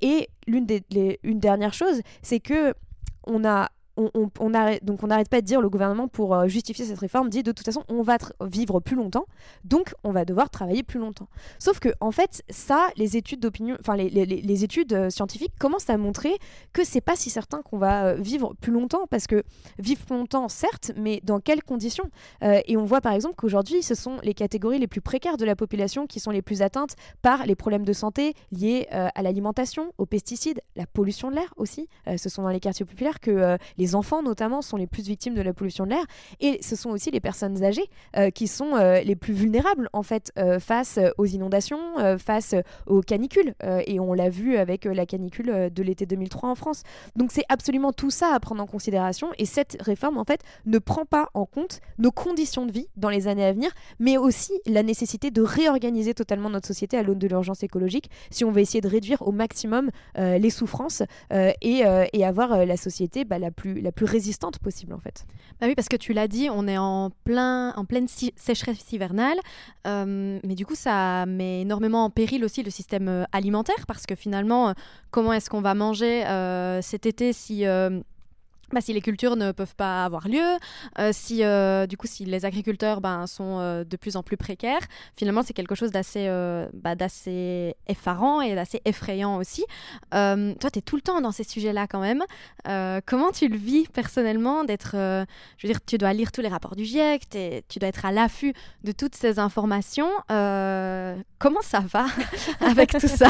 [0.00, 0.82] et l'une des
[1.22, 2.74] une dernière chose, c'est que
[3.26, 7.28] on a donc on n'arrête pas de dire le gouvernement pour euh, justifier cette réforme
[7.28, 9.26] dit de toute façon on va vivre plus longtemps,
[9.64, 11.28] donc on va devoir travailler plus longtemps.
[11.58, 15.96] Sauf que en fait ça, les études d'opinion, enfin les, études euh, scientifiques commencent à
[15.96, 16.38] montrer
[16.72, 19.42] que c'est pas si certain qu'on va euh, vivre plus longtemps parce que
[19.78, 22.04] vivre plus longtemps certes, mais dans quelles conditions?
[22.42, 25.56] Et on voit par exemple qu'aujourd'hui ce sont les catégories les plus précaires de la
[25.56, 30.06] population qui sont les plus atteintes par les problèmes de santé liés à l'alimentation, aux
[30.06, 31.88] pesticides, la pollution de l'air aussi.
[32.16, 35.42] ce sont dans les quartiers populaires que les enfants notamment sont les plus victimes de
[35.42, 36.04] la pollution de l'air
[36.40, 40.02] et ce sont aussi les personnes âgées euh, qui sont euh, les plus vulnérables en
[40.02, 41.78] fait euh, face aux inondations,
[42.18, 42.54] face
[42.86, 43.54] aux canicules
[43.86, 46.82] et on l'a vu avec la canicule de l'été 2003 en France.
[47.16, 50.78] Donc c'est absolument tout ça à prendre en considération et cette réforme en fait ne
[50.78, 54.52] prend pas en compte nos conditions de vie dans les années à venir, mais aussi
[54.66, 58.60] la nécessité de réorganiser totalement notre société à l'aune de l'urgence écologique si on veut
[58.60, 63.71] essayer de réduire au maximum les souffrances et, et, avoir la société bah, la plus
[63.80, 65.24] la plus résistante possible en fait.
[65.60, 69.38] Bah oui, parce que tu l'as dit, on est en, plein, en pleine sécheresse hivernale,
[69.86, 74.06] euh, mais du coup ça met énormément en péril aussi le système euh, alimentaire, parce
[74.06, 74.72] que finalement, euh,
[75.10, 76.24] comment est-ce qu'on va manger
[76.82, 77.64] cet été si
[78.72, 80.56] bah, si les cultures ne peuvent pas avoir lieu,
[80.98, 84.36] euh, si euh, du coup si les agriculteurs ben, sont euh, de plus en plus
[84.36, 84.80] précaires,
[85.16, 86.28] finalement c'est quelque chose d'assez
[86.74, 86.94] bah,
[87.86, 89.64] effarant et d'assez effrayant aussi.
[90.10, 92.22] toi tu es tout le temps dans ces sujets-là quand même.
[93.06, 96.76] comment tu le vis personnellement d'être, je veux dire tu dois lire tous les rapports
[96.76, 97.28] du GIEC,
[97.68, 98.54] tu dois être à l'affût
[98.84, 100.10] de toutes ces informations.
[100.28, 102.06] comment ça va
[102.60, 103.28] avec tout ça?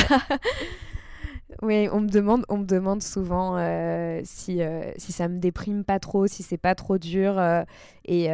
[1.63, 5.85] Oui, on me demande, on me demande souvent euh, si, euh, si ça me déprime
[5.85, 7.39] pas trop, si c'est pas trop dur.
[7.39, 7.63] Euh,
[8.05, 8.29] et,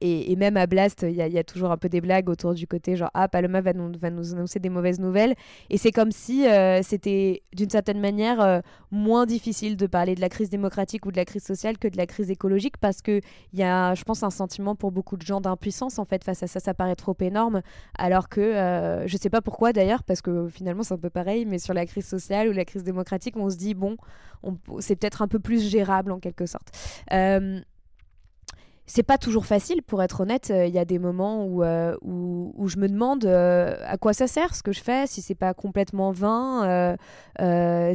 [0.00, 2.96] et, même à Blast, il y, a toujours un peu des blagues autour du côté
[2.96, 5.34] genre Ah, Paloma va nous, annoncer des mauvaises nouvelles.
[5.70, 6.44] Et c'est comme si
[6.82, 11.24] c'était d'une certaine manière moins difficile de parler de la crise démocratique ou de la
[11.24, 14.74] crise sociale que de la crise écologique parce qu'il y a, je pense, un sentiment
[14.74, 16.60] pour beaucoup de gens d'impuissance en fait face à ça.
[16.60, 17.62] Ça paraît trop énorme.
[17.98, 21.58] Alors que je sais pas pourquoi d'ailleurs, parce que finalement c'est un peu pareil, mais
[21.58, 23.96] sur la crise sociale ou la crise démocratique, on se dit, bon,
[24.80, 26.70] c'est peut-être un peu plus gérable en quelque sorte.
[28.84, 30.52] Euh, c'est pas toujours facile, pour être honnête.
[30.54, 34.26] Il y a des moments où, euh, où, je me demande euh, à quoi ça
[34.26, 36.96] sert ce que je fais, si c'est pas complètement vain,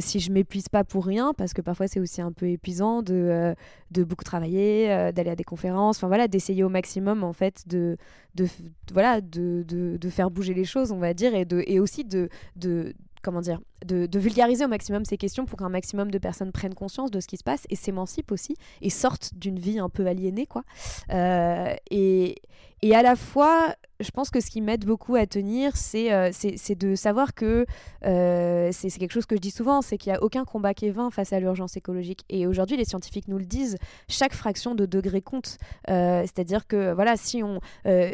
[0.00, 3.54] si je m'épuise pas pour rien, parce que parfois c'est aussi un peu épuisant de,
[3.90, 7.96] de beaucoup travailler, d'aller à des conférences, enfin voilà, d'essayer au maximum en fait de,
[8.34, 8.46] de
[8.92, 12.04] voilà, de, de, de, faire bouger les choses, on va dire, et, de, et aussi
[12.04, 16.52] de, de comment dire, de, vulgariser au maximum ces questions pour qu'un maximum de personnes
[16.52, 19.88] prennent conscience de ce qui se passe et s'émancipent aussi et sortent d'une vie un
[19.88, 20.64] peu aliénée, quoi.
[21.10, 22.36] Euh, et,
[22.82, 26.30] et à la fois, je pense que ce qui m'aide beaucoup à tenir, c'est euh,
[26.78, 27.66] de savoir que
[28.06, 30.86] euh, c'est quelque chose que je dis souvent, c'est qu'il n'y a aucun combat qui
[30.86, 32.24] est vain face à l'urgence écologique.
[32.30, 33.76] Et aujourd'hui, les scientifiques nous le disent,
[34.08, 35.58] chaque fraction de degré compte.
[35.90, 37.60] Euh, c'est-à-dire que voilà, si on,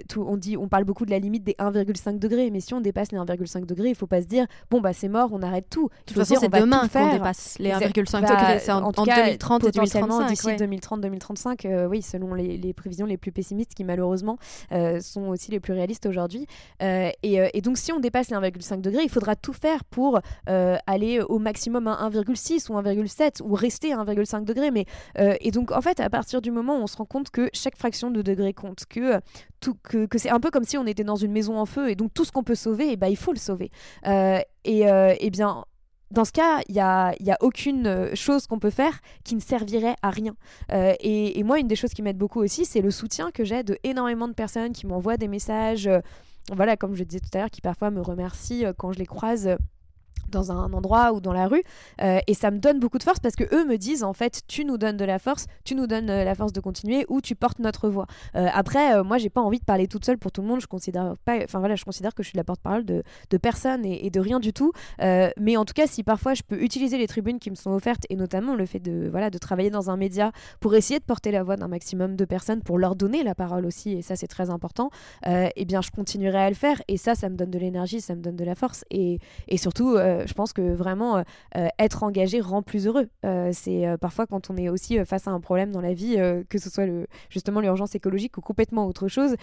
[0.08, 2.80] tout, on dit, on parle beaucoup de la limite des 1,5 degrés, mais si on
[2.80, 5.66] dépasse les 1,5 degrés, il faut pas se dire bon bah c'est mort, on arrête
[5.70, 5.88] tout.
[5.88, 8.58] De toute façon, c'est demain qu'on dépasse les 1,5 bah, degrés.
[8.58, 10.28] C'est en, en, 2030 et 2035.
[10.28, 14.38] D'ici 2030-2035, oui, selon les, les, prévisions les plus pessimistes qui malheureusement
[15.00, 16.46] sont aussi les plus réalistes aujourd'hui.
[16.82, 20.20] Euh, euh, et, donc, si on dépasse les 1,5 degrés, il faudra tout faire pour
[20.48, 24.70] euh, aller au maximum à 1,6 ou 1,7 ou rester à 1,5 degrés.
[24.70, 24.86] Mais,
[25.40, 27.76] et donc, en fait, à partir du moment où on se rend compte que chaque
[27.76, 29.20] fraction de degré compte, que,
[29.82, 31.94] que, que c'est un peu comme si on était dans une maison en feu et
[31.94, 33.70] donc tout ce qu'on peut sauver, et eh ben, il faut le sauver.
[34.04, 35.64] et, et bien,
[36.10, 39.40] dans ce cas, il n'y a, y a aucune chose qu'on peut faire qui ne
[39.40, 40.34] servirait à rien.
[40.72, 43.62] et, et, moi, une des choses qui m'aide beaucoup aussi, c'est le soutien que j'ai
[43.62, 45.90] de énormément de personnes qui m'envoient des messages,
[46.52, 49.56] voilà, comme je disais tout à l'heure, qui parfois me remercient quand je les croise
[50.30, 51.62] dans un endroit ou dans la rue
[52.02, 54.42] euh, et ça me donne beaucoup de force parce que eux me disent en fait
[54.48, 57.20] tu nous donnes de la force tu nous donnes euh, la force de continuer ou
[57.20, 58.06] tu portes notre voix.
[58.34, 60.60] Euh, après moi j'ai pas envie de parler toute seule pour tout le monde.
[60.60, 64.10] Je considère pas voilà je considère que je suis la porte-parole de, de, personne et,
[64.10, 64.72] de rien du tout.
[65.00, 68.04] Mais en tout cas si parfois je peux utiliser les tribunes qui me sont offertes
[68.10, 71.30] et notamment le fait de voilà de travailler dans un média pour essayer de porter
[71.30, 74.26] la voix d'un maximum de personnes pour leur donner la parole aussi et ça c'est
[74.26, 74.90] très important
[75.26, 76.82] et eh bien je continuerai à le faire.
[76.88, 79.56] Et ça ça me donne de l'énergie ça me donne de la force et, et
[79.56, 81.22] surtout je pense que vraiment euh,
[81.56, 83.08] euh, être engagé rend plus heureux.
[83.24, 86.16] Euh, c'est parfois quand on est aussi face à un problème dans la vie,
[86.48, 89.34] que ce soit le, justement l'urgence écologique ou complètement autre chose,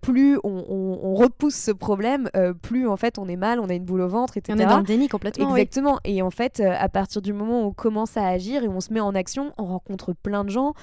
[0.00, 2.28] plus on, repousse ce problème,
[2.62, 4.56] plus en fait on est mal, on a une boule au ventre, etc.
[4.58, 5.56] On est dans le déni complètement.
[5.56, 5.98] Exactement.
[6.04, 8.92] Et en fait, à partir du moment où on commence à agir et on se
[8.92, 10.74] met en action, on rencontre plein de gens.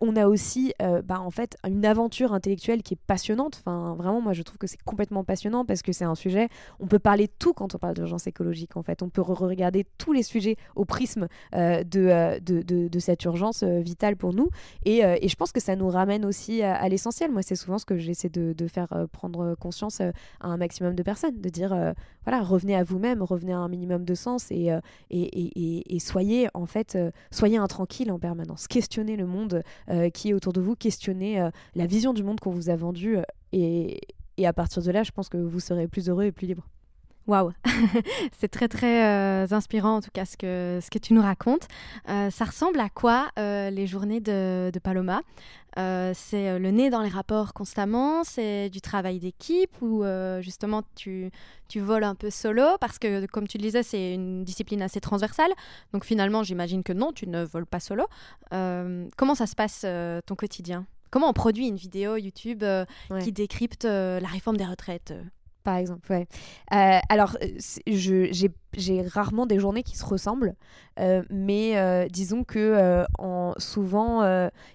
[0.00, 0.72] on a aussi,
[1.04, 3.62] bah, en fait, une aventure intellectuelle qui est passionnante.
[3.64, 6.48] Enfin, vraiment, moi, je trouve que c'est complètement passionnant parce que c'est un sujet.
[6.78, 8.69] On peut parler de tout quand on parle d'urgence écologique.
[8.76, 9.02] En fait.
[9.02, 14.32] On peut regarder tous les sujets au prisme de, de, de, cette urgence vitale pour
[14.32, 14.50] nous.
[14.84, 17.30] Et, et, je pense que ça nous ramène aussi à, l'essentiel.
[17.30, 21.40] Moi, c'est souvent ce que j'essaie de, faire prendre conscience à un maximum de personnes,
[21.40, 24.70] de dire voilà, revenez à vous-même, revenez à un minimum de sens et,
[25.10, 26.98] et, et, et soyez en fait,
[27.30, 28.68] soyez intranquille en permanence.
[28.68, 29.62] Questionnez le monde
[30.14, 33.18] qui est autour de vous, questionnez la vision du monde qu'on vous a vendue
[33.52, 34.00] et,
[34.36, 36.66] et à partir de là, je pense que vous serez plus heureux et plus libre.
[37.30, 37.52] Waouh,
[38.40, 41.68] c'est très très euh, inspirant en tout cas ce que, ce que tu nous racontes.
[42.08, 45.22] Euh, ça ressemble à quoi euh, les journées de, de Paloma?
[45.76, 49.70] C'est le nez dans les rapports constamment, c'est du travail d'équipe?
[49.80, 50.02] Ou
[50.40, 51.30] justement tu,
[51.68, 52.64] tu voles un peu solo?
[52.80, 55.52] Parce que comme tu le disais c'est une discipline assez transversale.
[55.92, 58.06] Donc finalement j'imagine que non, tu ne voles pas solo.
[58.50, 59.86] comment ça se passe
[60.26, 60.84] ton quotidien?
[61.12, 62.64] Comment on produit une vidéo YouTube
[63.20, 65.14] qui décrypte la réforme des retraites
[65.62, 66.26] par exemple, ouais.
[67.08, 67.36] alors,
[67.86, 68.50] j'ai
[69.12, 70.54] rarement des journées qui se ressemblent.
[70.98, 74.22] Euh, mais euh, disons que euh, en, souvent,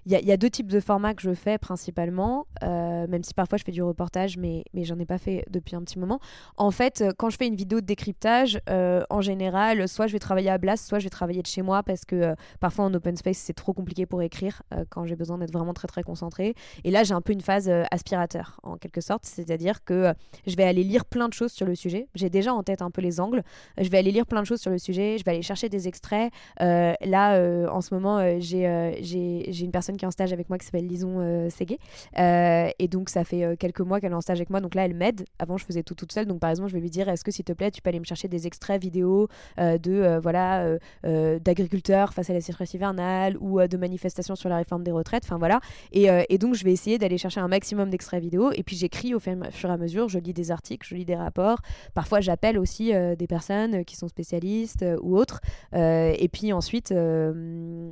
[0.05, 3.63] il y, a deux types de formats que je fais principalement, même si parfois je
[3.63, 6.19] fais du reportage, mais, mais j'en ai pas fait depuis un petit moment.
[6.57, 10.49] En fait, quand je fais une vidéo de décryptage, en général, soit je vais travailler
[10.49, 13.37] à Blast, soit je vais travailler de chez moi parce que parfois en open space,
[13.37, 16.55] c'est trop compliqué pour écrire quand j'ai besoin d'être vraiment très très concentré.
[16.83, 20.13] Et là, j'ai un peu une phase aspirateur, en quelque sorte, c'est-à-dire que
[20.47, 22.07] je vais aller lire plein de choses sur le sujet.
[22.15, 23.43] J'ai déjà en tête un peu les angles.
[23.85, 25.87] Je vais aller lire plein de choses sur le sujet, je vais aller chercher des
[25.87, 30.33] extraits euh, là, euh, en ce moment, euh, j'ai une personne qui est en stage
[30.33, 31.79] avec moi qui s'appelle Lison Ségué.
[32.17, 34.61] et donc, ça fait quelques mois qu'elle est en stage avec moi.
[34.61, 35.25] Donc là, elle m'aide.
[35.39, 36.25] Avant, je faisais tout toute seule.
[36.25, 37.99] Donc, par exemple, je vais lui dire est-ce que, s'il te plaît, tu peux aller
[37.99, 43.77] me chercher des extraits vidéo de voilà d'agriculteurs face à la sécheresse hivernale ou de
[43.77, 45.23] manifestations sur la réforme des retraites.
[45.25, 45.59] Enfin, voilà.
[45.91, 48.51] Et, et, donc, je vais essayer d'aller chercher un maximum d'extraits vidéo.
[48.53, 50.09] Et puis, j'écris au fur et à mesure.
[50.09, 51.59] Je lis des articles, je lis des rapports.
[51.93, 55.41] Parfois, j'appelle aussi des personnes qui sont spécialistes ou autres.
[55.73, 57.91] Euh, et puis ensuite euh,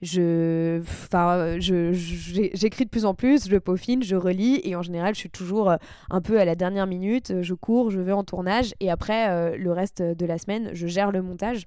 [0.00, 0.80] je,
[2.54, 5.70] j'écris de plus en plus, je peaufine, je relis et en général, je suis toujours
[5.70, 5.76] euh,
[6.10, 7.40] un peu à la dernière minute.
[7.42, 11.10] Je cours, je vais en tournage et après, le reste de la semaine, je gère
[11.10, 11.66] le montage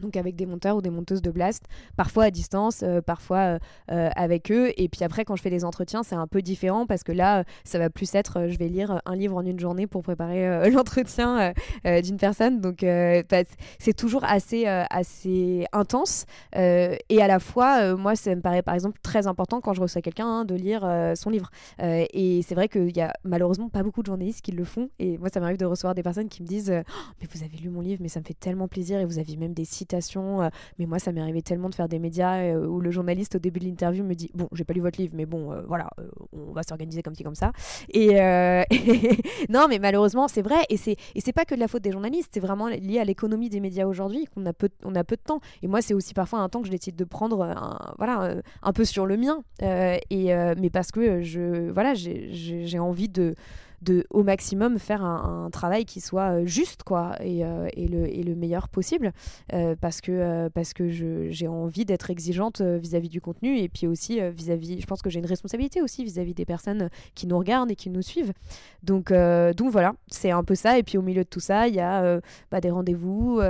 [0.00, 1.64] donc avec des monteurs ou des monteuses de blast,
[1.96, 3.58] parfois à distance, euh, parfois euh,
[3.90, 4.72] euh, avec eux.
[4.76, 7.44] Et puis après, quand je fais des entretiens, c'est un peu différent parce que là,
[7.64, 11.52] ça va plus être, je vais lire un livre en une journée pour préparer l'entretien
[11.84, 12.60] d'une personne.
[12.60, 13.42] Donc bah,
[13.78, 16.26] c'est toujours assez, assez intense.
[16.54, 20.02] et à la fois, moi, ça me paraît par exemple très important quand je reçois
[20.02, 21.50] quelqu'un hein, de lire son livre.
[21.80, 24.88] et c'est vrai qu'il y a malheureusement pas beaucoup de journalistes qui le font.
[24.98, 27.56] Et moi, ça m'arrive de recevoir des personnes qui me disent oh, Mais vous avez
[27.56, 29.83] lu mon livre, mais ça me fait tellement plaisir et vous aviez même des sites
[29.92, 33.36] euh, mais moi, ça m'est arrivé tellement de faire des médias euh, où le journaliste,
[33.36, 35.62] au début de l'interview, me dit Bon, j'ai pas lu votre livre, mais bon, euh,
[35.66, 35.90] voilà,
[36.32, 37.52] on va s'organiser comme ci, comme ça.
[37.92, 38.14] Et,
[39.48, 40.64] non, mais malheureusement, c'est vrai.
[40.68, 43.04] Et c'est, et c'est pas que de la faute des journalistes, c'est vraiment lié à
[43.04, 45.40] l'économie des médias aujourd'hui, qu'on a peu, on a peu de temps.
[45.62, 48.72] Et moi, c'est aussi parfois un temps que je décide de prendre un, voilà, un
[48.72, 49.42] peu sur le mien.
[49.60, 53.34] et, mais parce que je, voilà, j'ai envie de
[54.10, 58.68] au maximum faire un, travail qui soit euh, juste quoi et, euh, et le, meilleur
[58.68, 59.12] possible.
[59.52, 64.20] Euh, parce que parce que j'ai envie d'être exigeante vis-à-vis du contenu et puis aussi
[64.30, 67.76] vis-à-vis je pense que j'ai une responsabilité aussi vis-à-vis des personnes qui nous regardent et
[67.76, 68.32] qui nous suivent.
[68.82, 70.78] Donc donc voilà c'est un peu ça.
[70.78, 72.20] Et puis au milieu de tout ça il y a
[72.50, 73.40] bah, des rendez-vous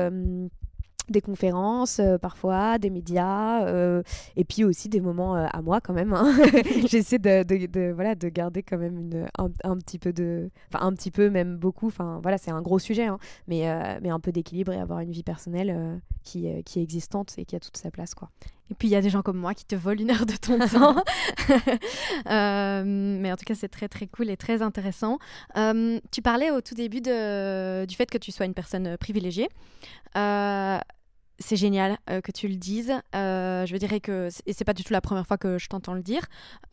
[1.08, 4.02] des conférences euh, parfois, des médias, euh,
[4.36, 6.12] et puis aussi des moments euh, à moi quand même.
[6.12, 6.34] Hein.
[6.86, 10.50] J'essaie de, voilà, de garder quand même une, un, petit peu de...
[10.72, 13.66] Enfin un petit peu, même beaucoup, enfin voilà, c'est un gros sujet, hein, mais,
[14.00, 17.56] mais un peu d'équilibre et avoir une vie personnelle qui, qui est existante et qui
[17.56, 18.14] a toute sa place.
[18.14, 18.30] quoi.
[18.70, 20.36] Et puis il y a des gens comme moi qui te volent une heure de
[20.36, 21.04] ton temps.
[22.84, 25.18] mais en tout cas, c'est très très cool et très intéressant.
[25.54, 29.48] tu parlais au tout début de, du fait que tu sois une personne privilégiée
[31.38, 32.92] c'est génial euh, que tu le dises.
[33.14, 36.02] Euh, je dirais que c'est pas du tout la première fois que je t'entends le
[36.02, 36.22] dire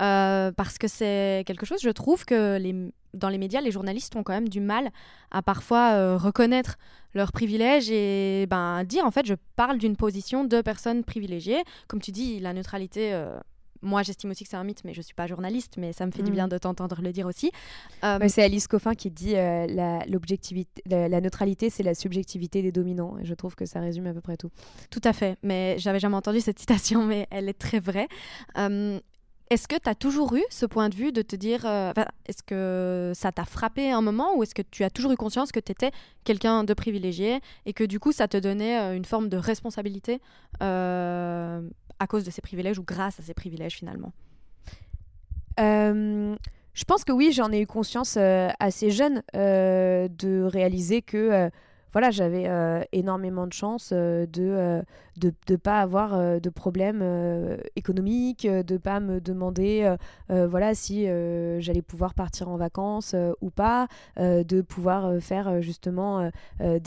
[0.01, 1.79] euh, parce que c'est quelque chose.
[1.81, 2.59] Je trouve que
[3.13, 4.91] dans les médias, les journalistes ont quand même du mal
[5.31, 6.77] à parfois reconnaître
[7.13, 11.63] leurs privilèges et ben dire en fait je parle d'une position de personnes privilégiées.
[11.87, 13.13] Comme tu dis, la neutralité
[13.81, 16.05] moi, j'estime aussi que c'est un mythe, mais je ne suis pas journaliste, mais ça
[16.05, 16.35] me fait du mm.
[16.35, 17.51] bien de t'entendre le dire aussi.
[18.03, 22.71] Euh, c'est Alice Coffin qui dit euh, la, l'objectivité, la, neutralité, c'est la subjectivité des
[22.71, 23.17] dominants.
[23.19, 24.51] Et je trouve que ça résume à peu près tout.
[24.89, 25.37] Tout à fait.
[25.43, 28.07] Mais j'avais jamais entendu cette citation, mais elle est très vraie.
[28.57, 28.99] Euh,
[29.49, 33.11] est-ce que tu as toujours eu ce point de vue de te dire, est-ce que
[33.13, 35.73] ça t'a frappé un moment ou est-ce que tu as toujours eu conscience que tu
[35.73, 35.91] étais
[36.23, 40.21] quelqu'un de privilégié et que du coup ça te donnait une forme de responsabilité
[42.01, 44.11] à cause de ses privilèges ou grâce à ses privilèges finalement.
[45.59, 46.35] Euh,
[46.73, 51.51] Je pense que oui, j'en ai eu conscience euh, assez jeune euh, de réaliser que
[51.93, 52.49] voilà, j'avais
[52.91, 54.81] énormément de chance de
[55.17, 57.03] de ne pas avoir de problèmes
[57.75, 59.95] économiques, de pas me demander
[60.29, 61.05] voilà si
[61.59, 66.79] j'allais pouvoir partir en vacances ou pas, de pouvoir faire justement des,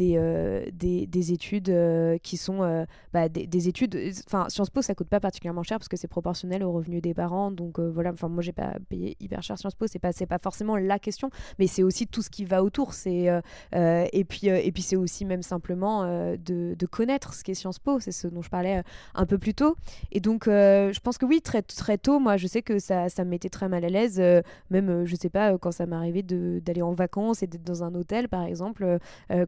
[0.72, 1.74] des, des, études
[2.22, 3.98] qui sont bah, des, des, études.
[4.26, 7.14] Enfin, Sciences Po, ça coûte pas particulièrement cher parce que c'est proportionnel aux revenus des
[7.14, 7.50] parents.
[7.50, 10.76] Donc voilà, enfin moi j'ai pas payé hyper cher Sciences Po, c'est pas pas forcément
[10.76, 12.92] la question, mais c'est aussi tout ce qui va autour.
[13.04, 18.00] Et puis et puis aussi même simplement de, de, connaître ce qu'est Sciences Po.
[18.00, 18.82] C'est ce dont je parlais
[19.14, 19.76] un peu plus tôt.
[20.12, 23.24] Et donc je pense que oui, très très tôt, moi je sais que ça ça
[23.24, 24.20] me mettait très mal à l'aise.
[24.70, 28.28] même je sais pas quand ça m'arrivait d'aller en vacances et d'être dans un hôtel
[28.28, 28.98] par exemple,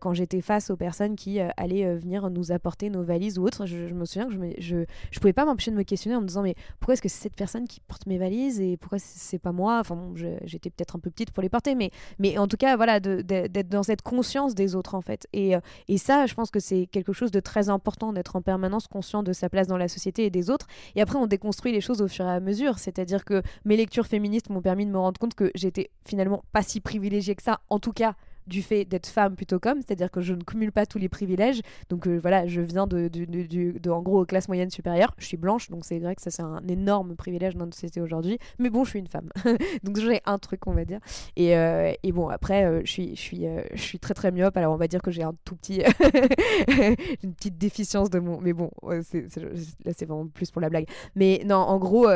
[0.00, 3.66] quand j'étais face aux personnes qui allaient venir nous apporter nos valises ou autres.
[3.66, 6.26] Je, me souviens que je, je, je pouvais pas m'empêcher de me questionner en me
[6.26, 9.38] disant mais pourquoi est-ce que c'est cette personne qui porte mes valises et pourquoi c'est
[9.38, 9.78] pas moi?
[9.80, 9.96] Enfin
[10.44, 13.68] j'étais peut-être un peu petite pour les porter, mais, mais en tout cas, voilà, d'être
[13.68, 15.26] dans cette conscience des autres en fait.
[15.36, 18.42] Et, euh, et ça, je pense que c'est quelque chose de très important d'être en
[18.42, 20.66] permanence conscient de sa place dans la société et des autres.
[20.96, 22.78] Et après, on déconstruit les choses au fur et à mesure.
[22.78, 26.62] C'est-à-dire que mes lectures féministes m'ont permis de me rendre compte que j'étais finalement pas
[26.62, 28.14] si privilégiée que ça, en tout cas
[28.46, 31.60] du fait d'être femme plutôt qu'homme, c'est-à-dire que je ne cumule pas tous les privilèges.
[31.88, 35.14] Donc euh, voilà, je viens de, de, en gros, classe moyenne supérieure.
[35.18, 38.00] Je suis blanche, donc c'est vrai que ça c'est un énorme privilège dans notre société
[38.00, 38.38] aujourd'hui.
[38.58, 39.30] Mais bon, je suis une femme,
[39.82, 41.00] donc j'ai un truc, on va dire.
[41.36, 44.56] Et, euh, et bon, après, euh, je suis, je suis, je suis très très myope.
[44.56, 45.82] Alors on va dire que j'ai un tout petit,
[47.22, 48.40] une petite déficience de mon.
[48.40, 50.86] Mais bon, là c'est vraiment plus pour la blague.
[51.14, 52.08] Mais non, en gros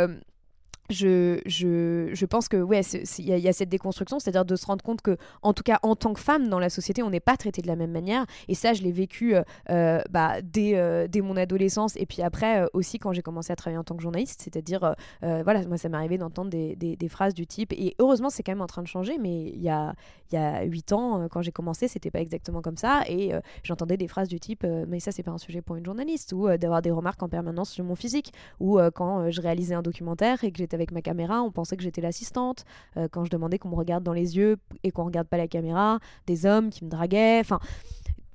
[0.91, 2.81] je, je, je, pense que ouais,
[3.19, 5.97] il y, a cette déconstruction, c'est-à-dire de se rendre compte que, en tout cas, en
[5.97, 8.27] tant que femme dans la société, on n'est pas traité de la même manière.
[8.49, 12.23] Et ça, je l'ai vécu euh, euh, bah, dès, euh, dès, mon adolescence et puis
[12.23, 14.41] après aussi quand j'ai commencé à travailler en tant que journaliste.
[14.43, 17.73] C'est-à-dire, voilà, moi, ça m'est arrivé d'entendre des, des, des, phrases du type.
[17.73, 19.95] Et heureusement, c'est quand même en train de changer, mais il y a,
[20.33, 23.03] il y a 8 ans, quand j'ai commencé, c'était pas exactement comme ça.
[23.09, 26.33] Et j'entendais des phrases du type, mais ça, c'est pas un sujet pour une journaliste,
[26.33, 30.43] ou d'avoir des remarques en permanence sur mon physique, ou quand je réalisais un documentaire
[30.43, 32.65] et que j'étais avec ma caméra, on pensait que j'étais l'assistante.
[32.97, 35.49] Euh, quand je demandais qu'on me regarde dans les yeux et qu'on regarde pas la
[35.49, 37.41] caméra, des hommes qui me draguaient.
[37.41, 37.61] Enfin,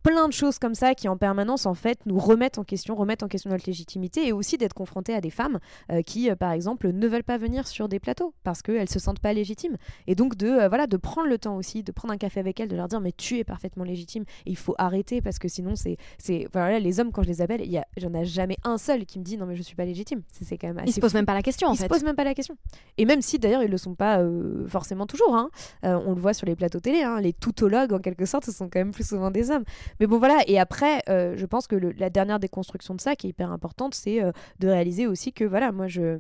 [0.06, 3.24] plein de choses comme ça qui en permanence en fait nous remettent en question, remettent
[3.24, 5.58] en question notre légitimité et aussi d'être confronté à des femmes
[5.92, 9.00] euh, qui euh, par exemple ne veulent pas venir sur des plateaux parce qu'elles se
[9.00, 12.14] sentent pas légitimes et donc de euh, voilà de prendre le temps aussi de prendre
[12.14, 14.76] un café avec elles de leur dire mais tu es parfaitement légitime et il faut
[14.78, 17.80] arrêter parce que sinon c'est c'est voilà les hommes quand je les appelle il y
[17.80, 20.22] a j'en ai jamais un seul qui me dit non mais je suis pas légitime
[20.30, 21.86] c'est quand même assez ils se posent même pas la question en ils fait.
[21.86, 22.56] se posent même pas la question
[23.00, 24.24] et même si d'ailleurs ils le sont pas
[24.68, 25.50] forcément toujours hein.
[25.82, 27.20] on le voit sur les plateaux télé hein.
[27.20, 29.64] les toutologues en quelque sorte ce sont quand même plus souvent des hommes
[30.00, 33.28] mais bon voilà, et après, euh, je pense que la dernière déconstruction de ça, qui
[33.28, 36.20] est hyper importante, c'est euh, de réaliser aussi que voilà, moi je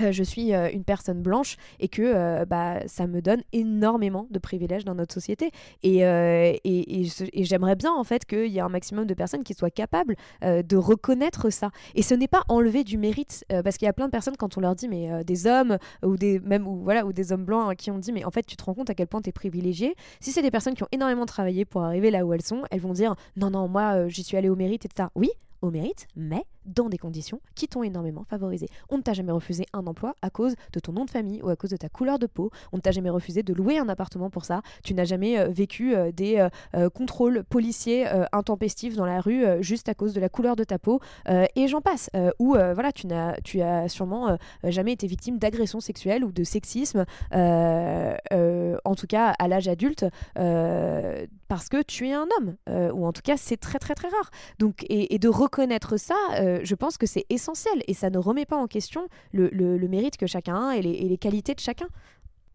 [0.00, 4.26] euh, je suis euh, une personne blanche et que euh, bah, ça me donne énormément
[4.30, 5.50] de privilèges dans notre société.
[5.82, 9.70] Et, et, j'aimerais bien en fait qu'il y ait un maximum de personnes qui soient
[9.70, 11.70] capables de reconnaître ça.
[11.94, 14.56] Et ce n'est pas enlever du mérite, parce qu'il y a plein de personnes quand
[14.56, 17.70] on leur dit, mais des hommes ou des, même, ou, voilà, ou des hommes blancs
[17.70, 19.28] hein, qui ont dit, mais en fait tu te rends compte à quel point tu
[19.28, 19.94] es privilégié.
[20.20, 22.80] Si c'est des personnes qui ont énormément travaillé pour arriver là où elles sont, elles
[22.80, 25.08] vont dire, non, non, moi j'y suis allée au mérite, etc.
[25.14, 25.30] Oui,
[25.62, 28.68] au mérite, mais dans des conditions qui t'ont énormément favorisé.
[28.88, 31.48] On ne t'a jamais refusé un emploi à cause de ton nom de famille ou
[31.48, 32.50] à cause de ta couleur de peau.
[32.72, 34.62] On ne t'a jamais refusé de louer un appartement pour ça.
[34.82, 39.88] Tu n'as jamais euh, vécu euh, des euh, contrôles policiers intempestifs dans la rue juste
[39.88, 41.00] à cause de la couleur de ta peau.
[41.28, 42.10] et j'en passe.
[42.38, 47.04] ou voilà, tu n'as, tu as sûrement jamais été victime d'agression sexuelle ou de sexisme,
[47.32, 52.56] en tout cas à l'âge adulte, parce que tu es un homme.
[52.92, 54.30] ou en tout cas, c'est très très très rare.
[54.58, 56.14] Donc, et, et de reconnaître ça,
[56.62, 60.26] je pense que c'est essentiel et ça ne remet pas en question le, mérite que
[60.26, 61.88] chacun a et les qualités de chacun.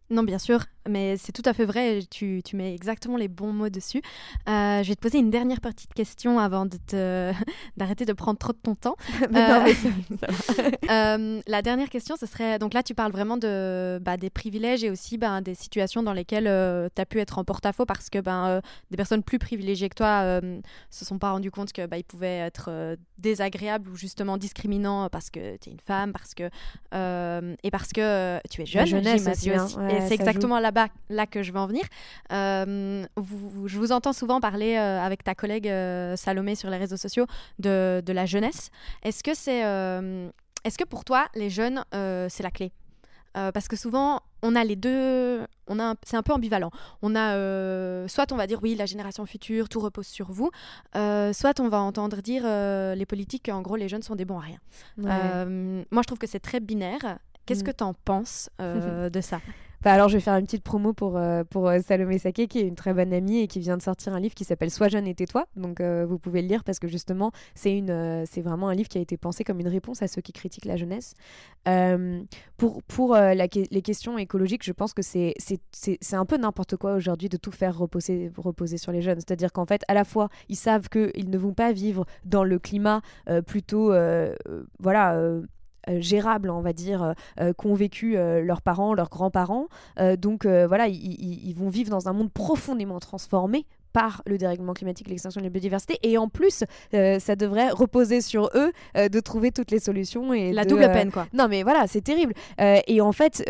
[0.09, 1.99] Non, bien sûr, mais c'est tout à fait vrai.
[2.09, 4.01] Tu, tu, mets exactement les bons mots dessus.
[4.47, 7.31] Euh, je vais te poser une dernière petite question avant de te...
[7.77, 8.95] d'arrêter de prendre trop de ton temps.
[11.47, 14.89] la dernière question, ce serait donc là, tu parles vraiment de bah, des privilèges et
[14.89, 18.19] aussi bah, des situations dans lesquelles euh, tu as pu être en porte-à-faux parce que
[18.19, 18.61] ben, euh,
[18.91, 20.41] des personnes plus privilégiées que toi
[20.89, 25.57] se sont pas rendues compte que bah, pouvaient être désagréables ou justement discriminants parce que
[25.57, 26.49] tu es une femme, parce que
[27.63, 28.81] et parce que tu es jeune.
[28.81, 29.67] La jeunesse aussi, hein
[30.07, 31.84] c'est exactement là-bas là que je veux en venir.
[32.32, 33.05] Euh,
[33.65, 37.25] je vous entends souvent parler euh, avec ta collègue euh, Salomé sur les réseaux sociaux
[37.58, 38.69] de, de la jeunesse.
[39.03, 39.62] Est-ce que c'est,
[40.63, 42.71] est-ce que pour toi les jeunes c'est la clé?
[43.34, 46.71] Parce que souvent, on a les deux, on a, c'est un peu ambivalent.
[47.01, 50.51] On a, soit on va dire oui, la génération future, tout repose sur vous,
[50.93, 52.43] soit on va entendre dire
[52.95, 54.60] les politiques, en gros, les jeunes sont des bons à rien.
[54.97, 57.20] moi, je trouve que c'est très binaire.
[57.45, 57.67] Qu'est-ce mm.
[57.67, 59.39] que tu en penses de ça?
[59.82, 62.59] Bah alors je vais faire une petite promo pour, euh, pour euh, Salomé Saké qui
[62.59, 64.89] est une très bonne amie et qui vient de sortir un livre qui s'appelle Sois
[64.89, 65.47] jeune et tais-toi.
[65.55, 67.82] Donc euh, vous pouvez le lire parce que justement c'est
[68.41, 70.75] vraiment un livre qui a été pensé comme une réponse à ceux qui critiquent la
[70.75, 71.13] jeunesse.
[72.57, 75.34] pour pour les questions écologiques, je pense que c'est
[76.11, 79.19] un peu n'importe quoi aujourd'hui de tout faire reposer, reposer sur les jeunes.
[79.19, 82.59] C'est-à-dire qu'en fait à la fois ils savent qu'ils ne vont pas vivre dans le
[82.59, 83.01] climat
[83.45, 83.93] plutôt
[84.80, 85.41] voilà
[85.88, 89.67] gérables, on va dire, euh, euh, qu'ont vécu leurs parents, leurs grands-parents.
[90.17, 95.41] donc voilà, ils, vont vivre dans un monde profondément transformé par le dérèglement climatique, l'extinction
[95.41, 95.97] de la biodiversité.
[96.03, 100.34] Et en plus, ça devrait reposer sur eux de trouver toutes les solutions.
[100.34, 101.27] Et la double peine, quoi.
[101.34, 102.34] Non, mais voilà, c'est terrible.
[102.59, 103.43] et en fait,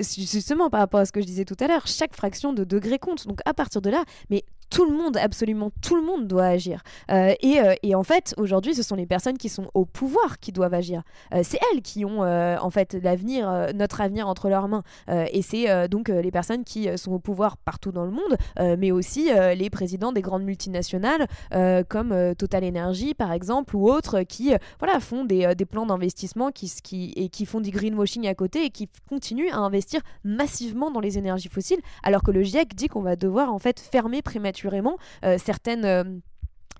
[0.00, 2.98] justement, par rapport à ce que je disais tout à l'heure, chaque fraction de degré
[2.98, 3.26] compte.
[3.26, 6.82] Donc à partir de là, mais tout le monde, absolument tout le monde doit agir.
[7.10, 10.50] Euh, euh, et, en fait, aujourd'hui, ce sont les personnes qui sont au pouvoir qui
[10.50, 11.02] doivent agir.
[11.34, 14.82] Euh, c'est elles qui ont en fait l'avenir, notre avenir entre leurs mains.
[15.08, 18.36] et c'est donc les personnes qui sont au pouvoir partout dans le monde,
[18.78, 21.26] mais aussi les présidents des grandes multinationales
[21.88, 27.28] comme Total Energy par exemple ou autres qui voilà font des, plans d'investissement qui, et
[27.28, 31.48] qui font du greenwashing à côté et qui continuent à investir massivement dans les énergies
[31.48, 34.61] fossiles, alors que le GIEC dit qu'on va devoir en fait fermer prématurément
[35.24, 36.04] euh, certaines euh,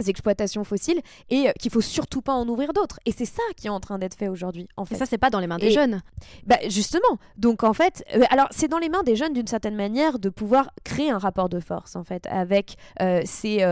[0.06, 2.98] exploitations fossiles et qu'il faut surtout pas en ouvrir d'autres.
[3.04, 4.66] Et c'est ça qui est en train d'être fait aujourd'hui.
[4.76, 4.94] En fait.
[4.94, 6.00] Et ça, c'est pas dans les mains des jeunes.
[6.46, 7.18] Bah, justement.
[7.36, 10.28] Donc en fait, euh, alors c'est dans les mains des jeunes d'une certaine manière de
[10.28, 12.76] pouvoir créer un rapport de force en fait avec
[13.24, 13.62] ces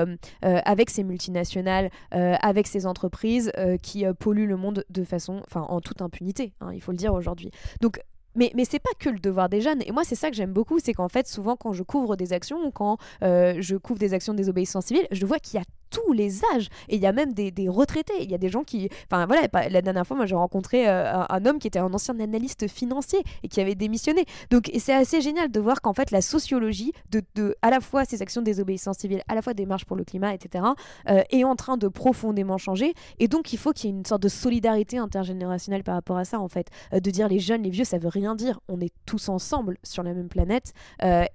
[0.43, 3.51] avec ces multinationales, avec ces entreprises
[3.83, 6.53] qui polluent le monde de façon, enfin en toute impunité.
[6.61, 7.51] Hein, il faut le dire aujourd'hui.
[7.81, 8.01] Donc
[8.35, 9.83] mais, mais c'est pas que le devoir des jeunes.
[9.87, 12.33] Et moi, c'est ça que j'aime beaucoup, c'est qu'en fait, souvent, quand je couvre des
[12.33, 15.63] actions ou quand euh, je couvre des actions de désobéissance civile, je vois qu'il y
[15.63, 16.69] a tous les âges.
[16.89, 18.15] Et il y a même des, retraités.
[18.21, 18.89] Il y a des gens qui.
[19.11, 22.19] Enfin voilà, la dernière fois, moi j'ai rencontré euh, un, homme qui était un ancien
[22.19, 24.25] analyste financier et qui avait démissionné.
[24.51, 28.23] Donc c'est assez génial de voir qu'en fait la sociologie de, à la fois ces
[28.23, 30.65] actions de désobéissance civile, à la fois des marches pour le climat, etc.,
[31.09, 32.95] euh, est en train de profondément changer.
[33.19, 36.25] Et donc il faut qu'il y ait une sorte de solidarité intergénérationnelle par rapport à
[36.25, 36.69] ça, en fait.
[36.93, 38.61] Euh, de dire les jeunes, les vieux, ça veut rien dire.
[38.69, 40.73] On est tous ensemble sur la même planète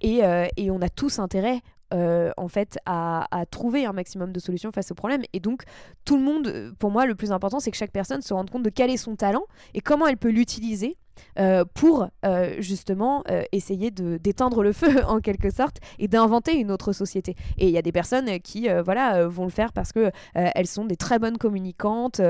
[0.02, 0.22] et,
[0.58, 1.62] et on a tous intérêt
[1.94, 5.22] euh, en fait à, trouver un maximum de solutions face au problème.
[5.34, 5.64] Et donc
[6.04, 8.64] tout le monde, pour moi, le plus important, c'est que chaque personne se rende compte
[8.64, 10.98] de quel est son talent et comment elle peut l'utiliser
[11.38, 16.72] euh, pour euh, justement euh, essayer d'éteindre le feu en quelque sorte et d'inventer une
[16.72, 17.36] autre société.
[17.58, 20.86] Et il y a des personnes qui voilà vont le faire parce que elles sont
[20.86, 22.22] des très bonnes communicantes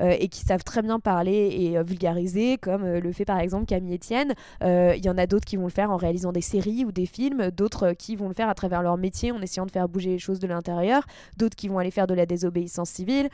[0.00, 4.34] et qui savent très bien parler et vulgariser, comme le fait par exemple Camille Etienne.
[4.62, 7.06] Il y en a d'autres qui vont le faire en réalisant des séries ou des
[7.06, 10.10] films, d'autres qui vont le faire à travers leur métier en essayant de faire bouger
[10.10, 11.04] les choses de l'intérieur,
[11.36, 13.28] d'autres qui vont aller faire de la désobéissance civile.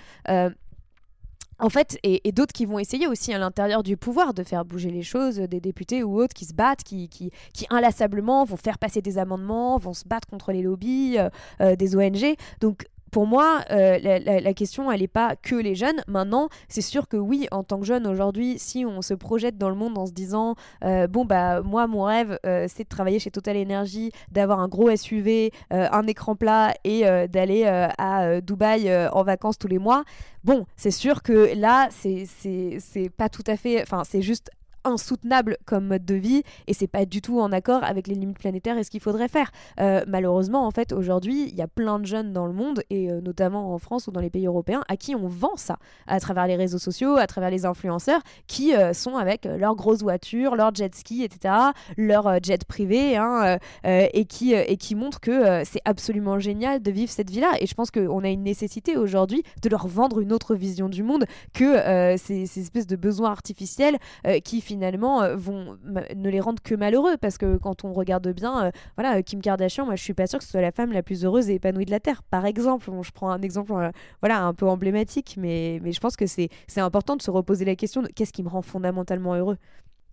[1.59, 4.91] En fait, et, d'autres qui vont essayer aussi à l'intérieur du pouvoir de faire bouger
[4.91, 7.31] les choses, des députés ou autres qui se battent, qui, qui,
[7.71, 11.31] inlassablement vont faire passer des amendements, vont se battre contre les lobbies euh,
[11.61, 12.37] euh, des ONG.
[12.61, 16.03] Donc pour moi, euh, la, question, elle n'est pas que les jeunes.
[16.07, 19.69] Maintenant, c'est sûr que oui, en tant que jeune aujourd'hui, si on se projette dans
[19.69, 23.57] le monde en se disant, bon, bah, moi, mon rêve, c'est de travailler chez Total
[23.57, 29.69] Energy, d'avoir un gros SUV, un écran plat et d'aller à Dubaï en vacances tous
[29.69, 30.05] les mois,
[30.47, 33.83] Bon, c'est sûr que là, c'est pas tout à fait.
[33.83, 34.49] Enfin, c'est juste
[34.87, 38.39] insoutenable comme mode de vie et c'est pas du tout en accord avec les limites
[38.39, 39.51] planétaires et ce qu'il faudrait faire.
[39.81, 43.11] Euh, malheureusement, en fait, aujourd'hui, il y a plein de jeunes dans le monde et
[43.11, 46.21] euh, notamment en France ou dans les pays européens à qui on vend ça à
[46.21, 50.57] travers les réseaux sociaux, à travers les influenceurs qui euh, sont avec leurs grosses voitures,
[50.57, 51.55] leurs jet ski, etc.,
[51.97, 57.11] leur jet privé hein, et, qui, et qui montrent que c'est absolument génial de vivre
[57.11, 57.53] cette vie-là.
[57.61, 61.03] Et je pense qu'on a une nécessité aujourd'hui de leur vendre une autre vision du
[61.03, 61.25] monde
[61.55, 63.97] que ces, ces, espèces de besoins artificiels
[64.45, 68.29] qui finalement finalement euh, vont ne les rendent que malheureux parce que quand on regarde
[68.29, 70.93] bien, euh, voilà, Kim Kardashian, moi je suis pas sûre que ce soit la femme
[70.93, 72.23] la plus heureuse et épanouie de la terre.
[72.23, 76.17] Par exemple, je prends un exemple, euh, voilà, un peu emblématique, mais mais je pense
[76.17, 79.57] que c'est important de se reposer la question qu'est-ce qui me rend fondamentalement heureux.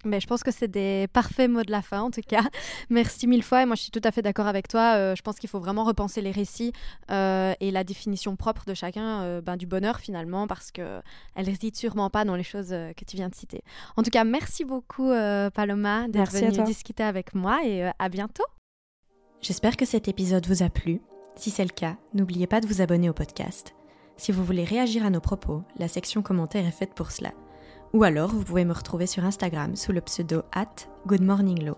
[0.06, 2.44] Mais je pense que c'est des parfaits mots de la fin, en tout cas.
[2.90, 3.64] Merci mille fois.
[3.64, 4.96] Et moi, je suis tout à fait d'accord avec toi.
[4.96, 6.74] Euh, je pense qu'il faut vraiment repenser les récits
[7.12, 11.02] euh, et la définition propre de chacun euh, ben, du bonheur, finalement, parce qu'elle
[11.38, 13.64] ne réside sûrement pas dans les choses que tu viens de citer.
[13.98, 15.10] En tout cas, merci beaucoup,
[15.54, 18.46] Paloma, d'être venue discuter avec moi et à bientôt.
[19.42, 21.02] J'espère que cet épisode vous a plu.
[21.36, 23.76] Si c'est le cas, n'oubliez pas de vous abonner au podcast.
[24.18, 27.32] Si vous voulez réagir à nos propos, la section commentaires est faite pour cela.
[27.94, 31.78] Ou alors, vous pouvez me retrouver sur Instagram sous le pseudo at goodmorninglow.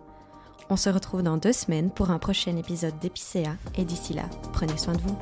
[0.69, 4.77] On se retrouve dans deux semaines pour un prochain épisode d'Épicéa et d'ici là, prenez
[4.77, 5.17] soin de vous.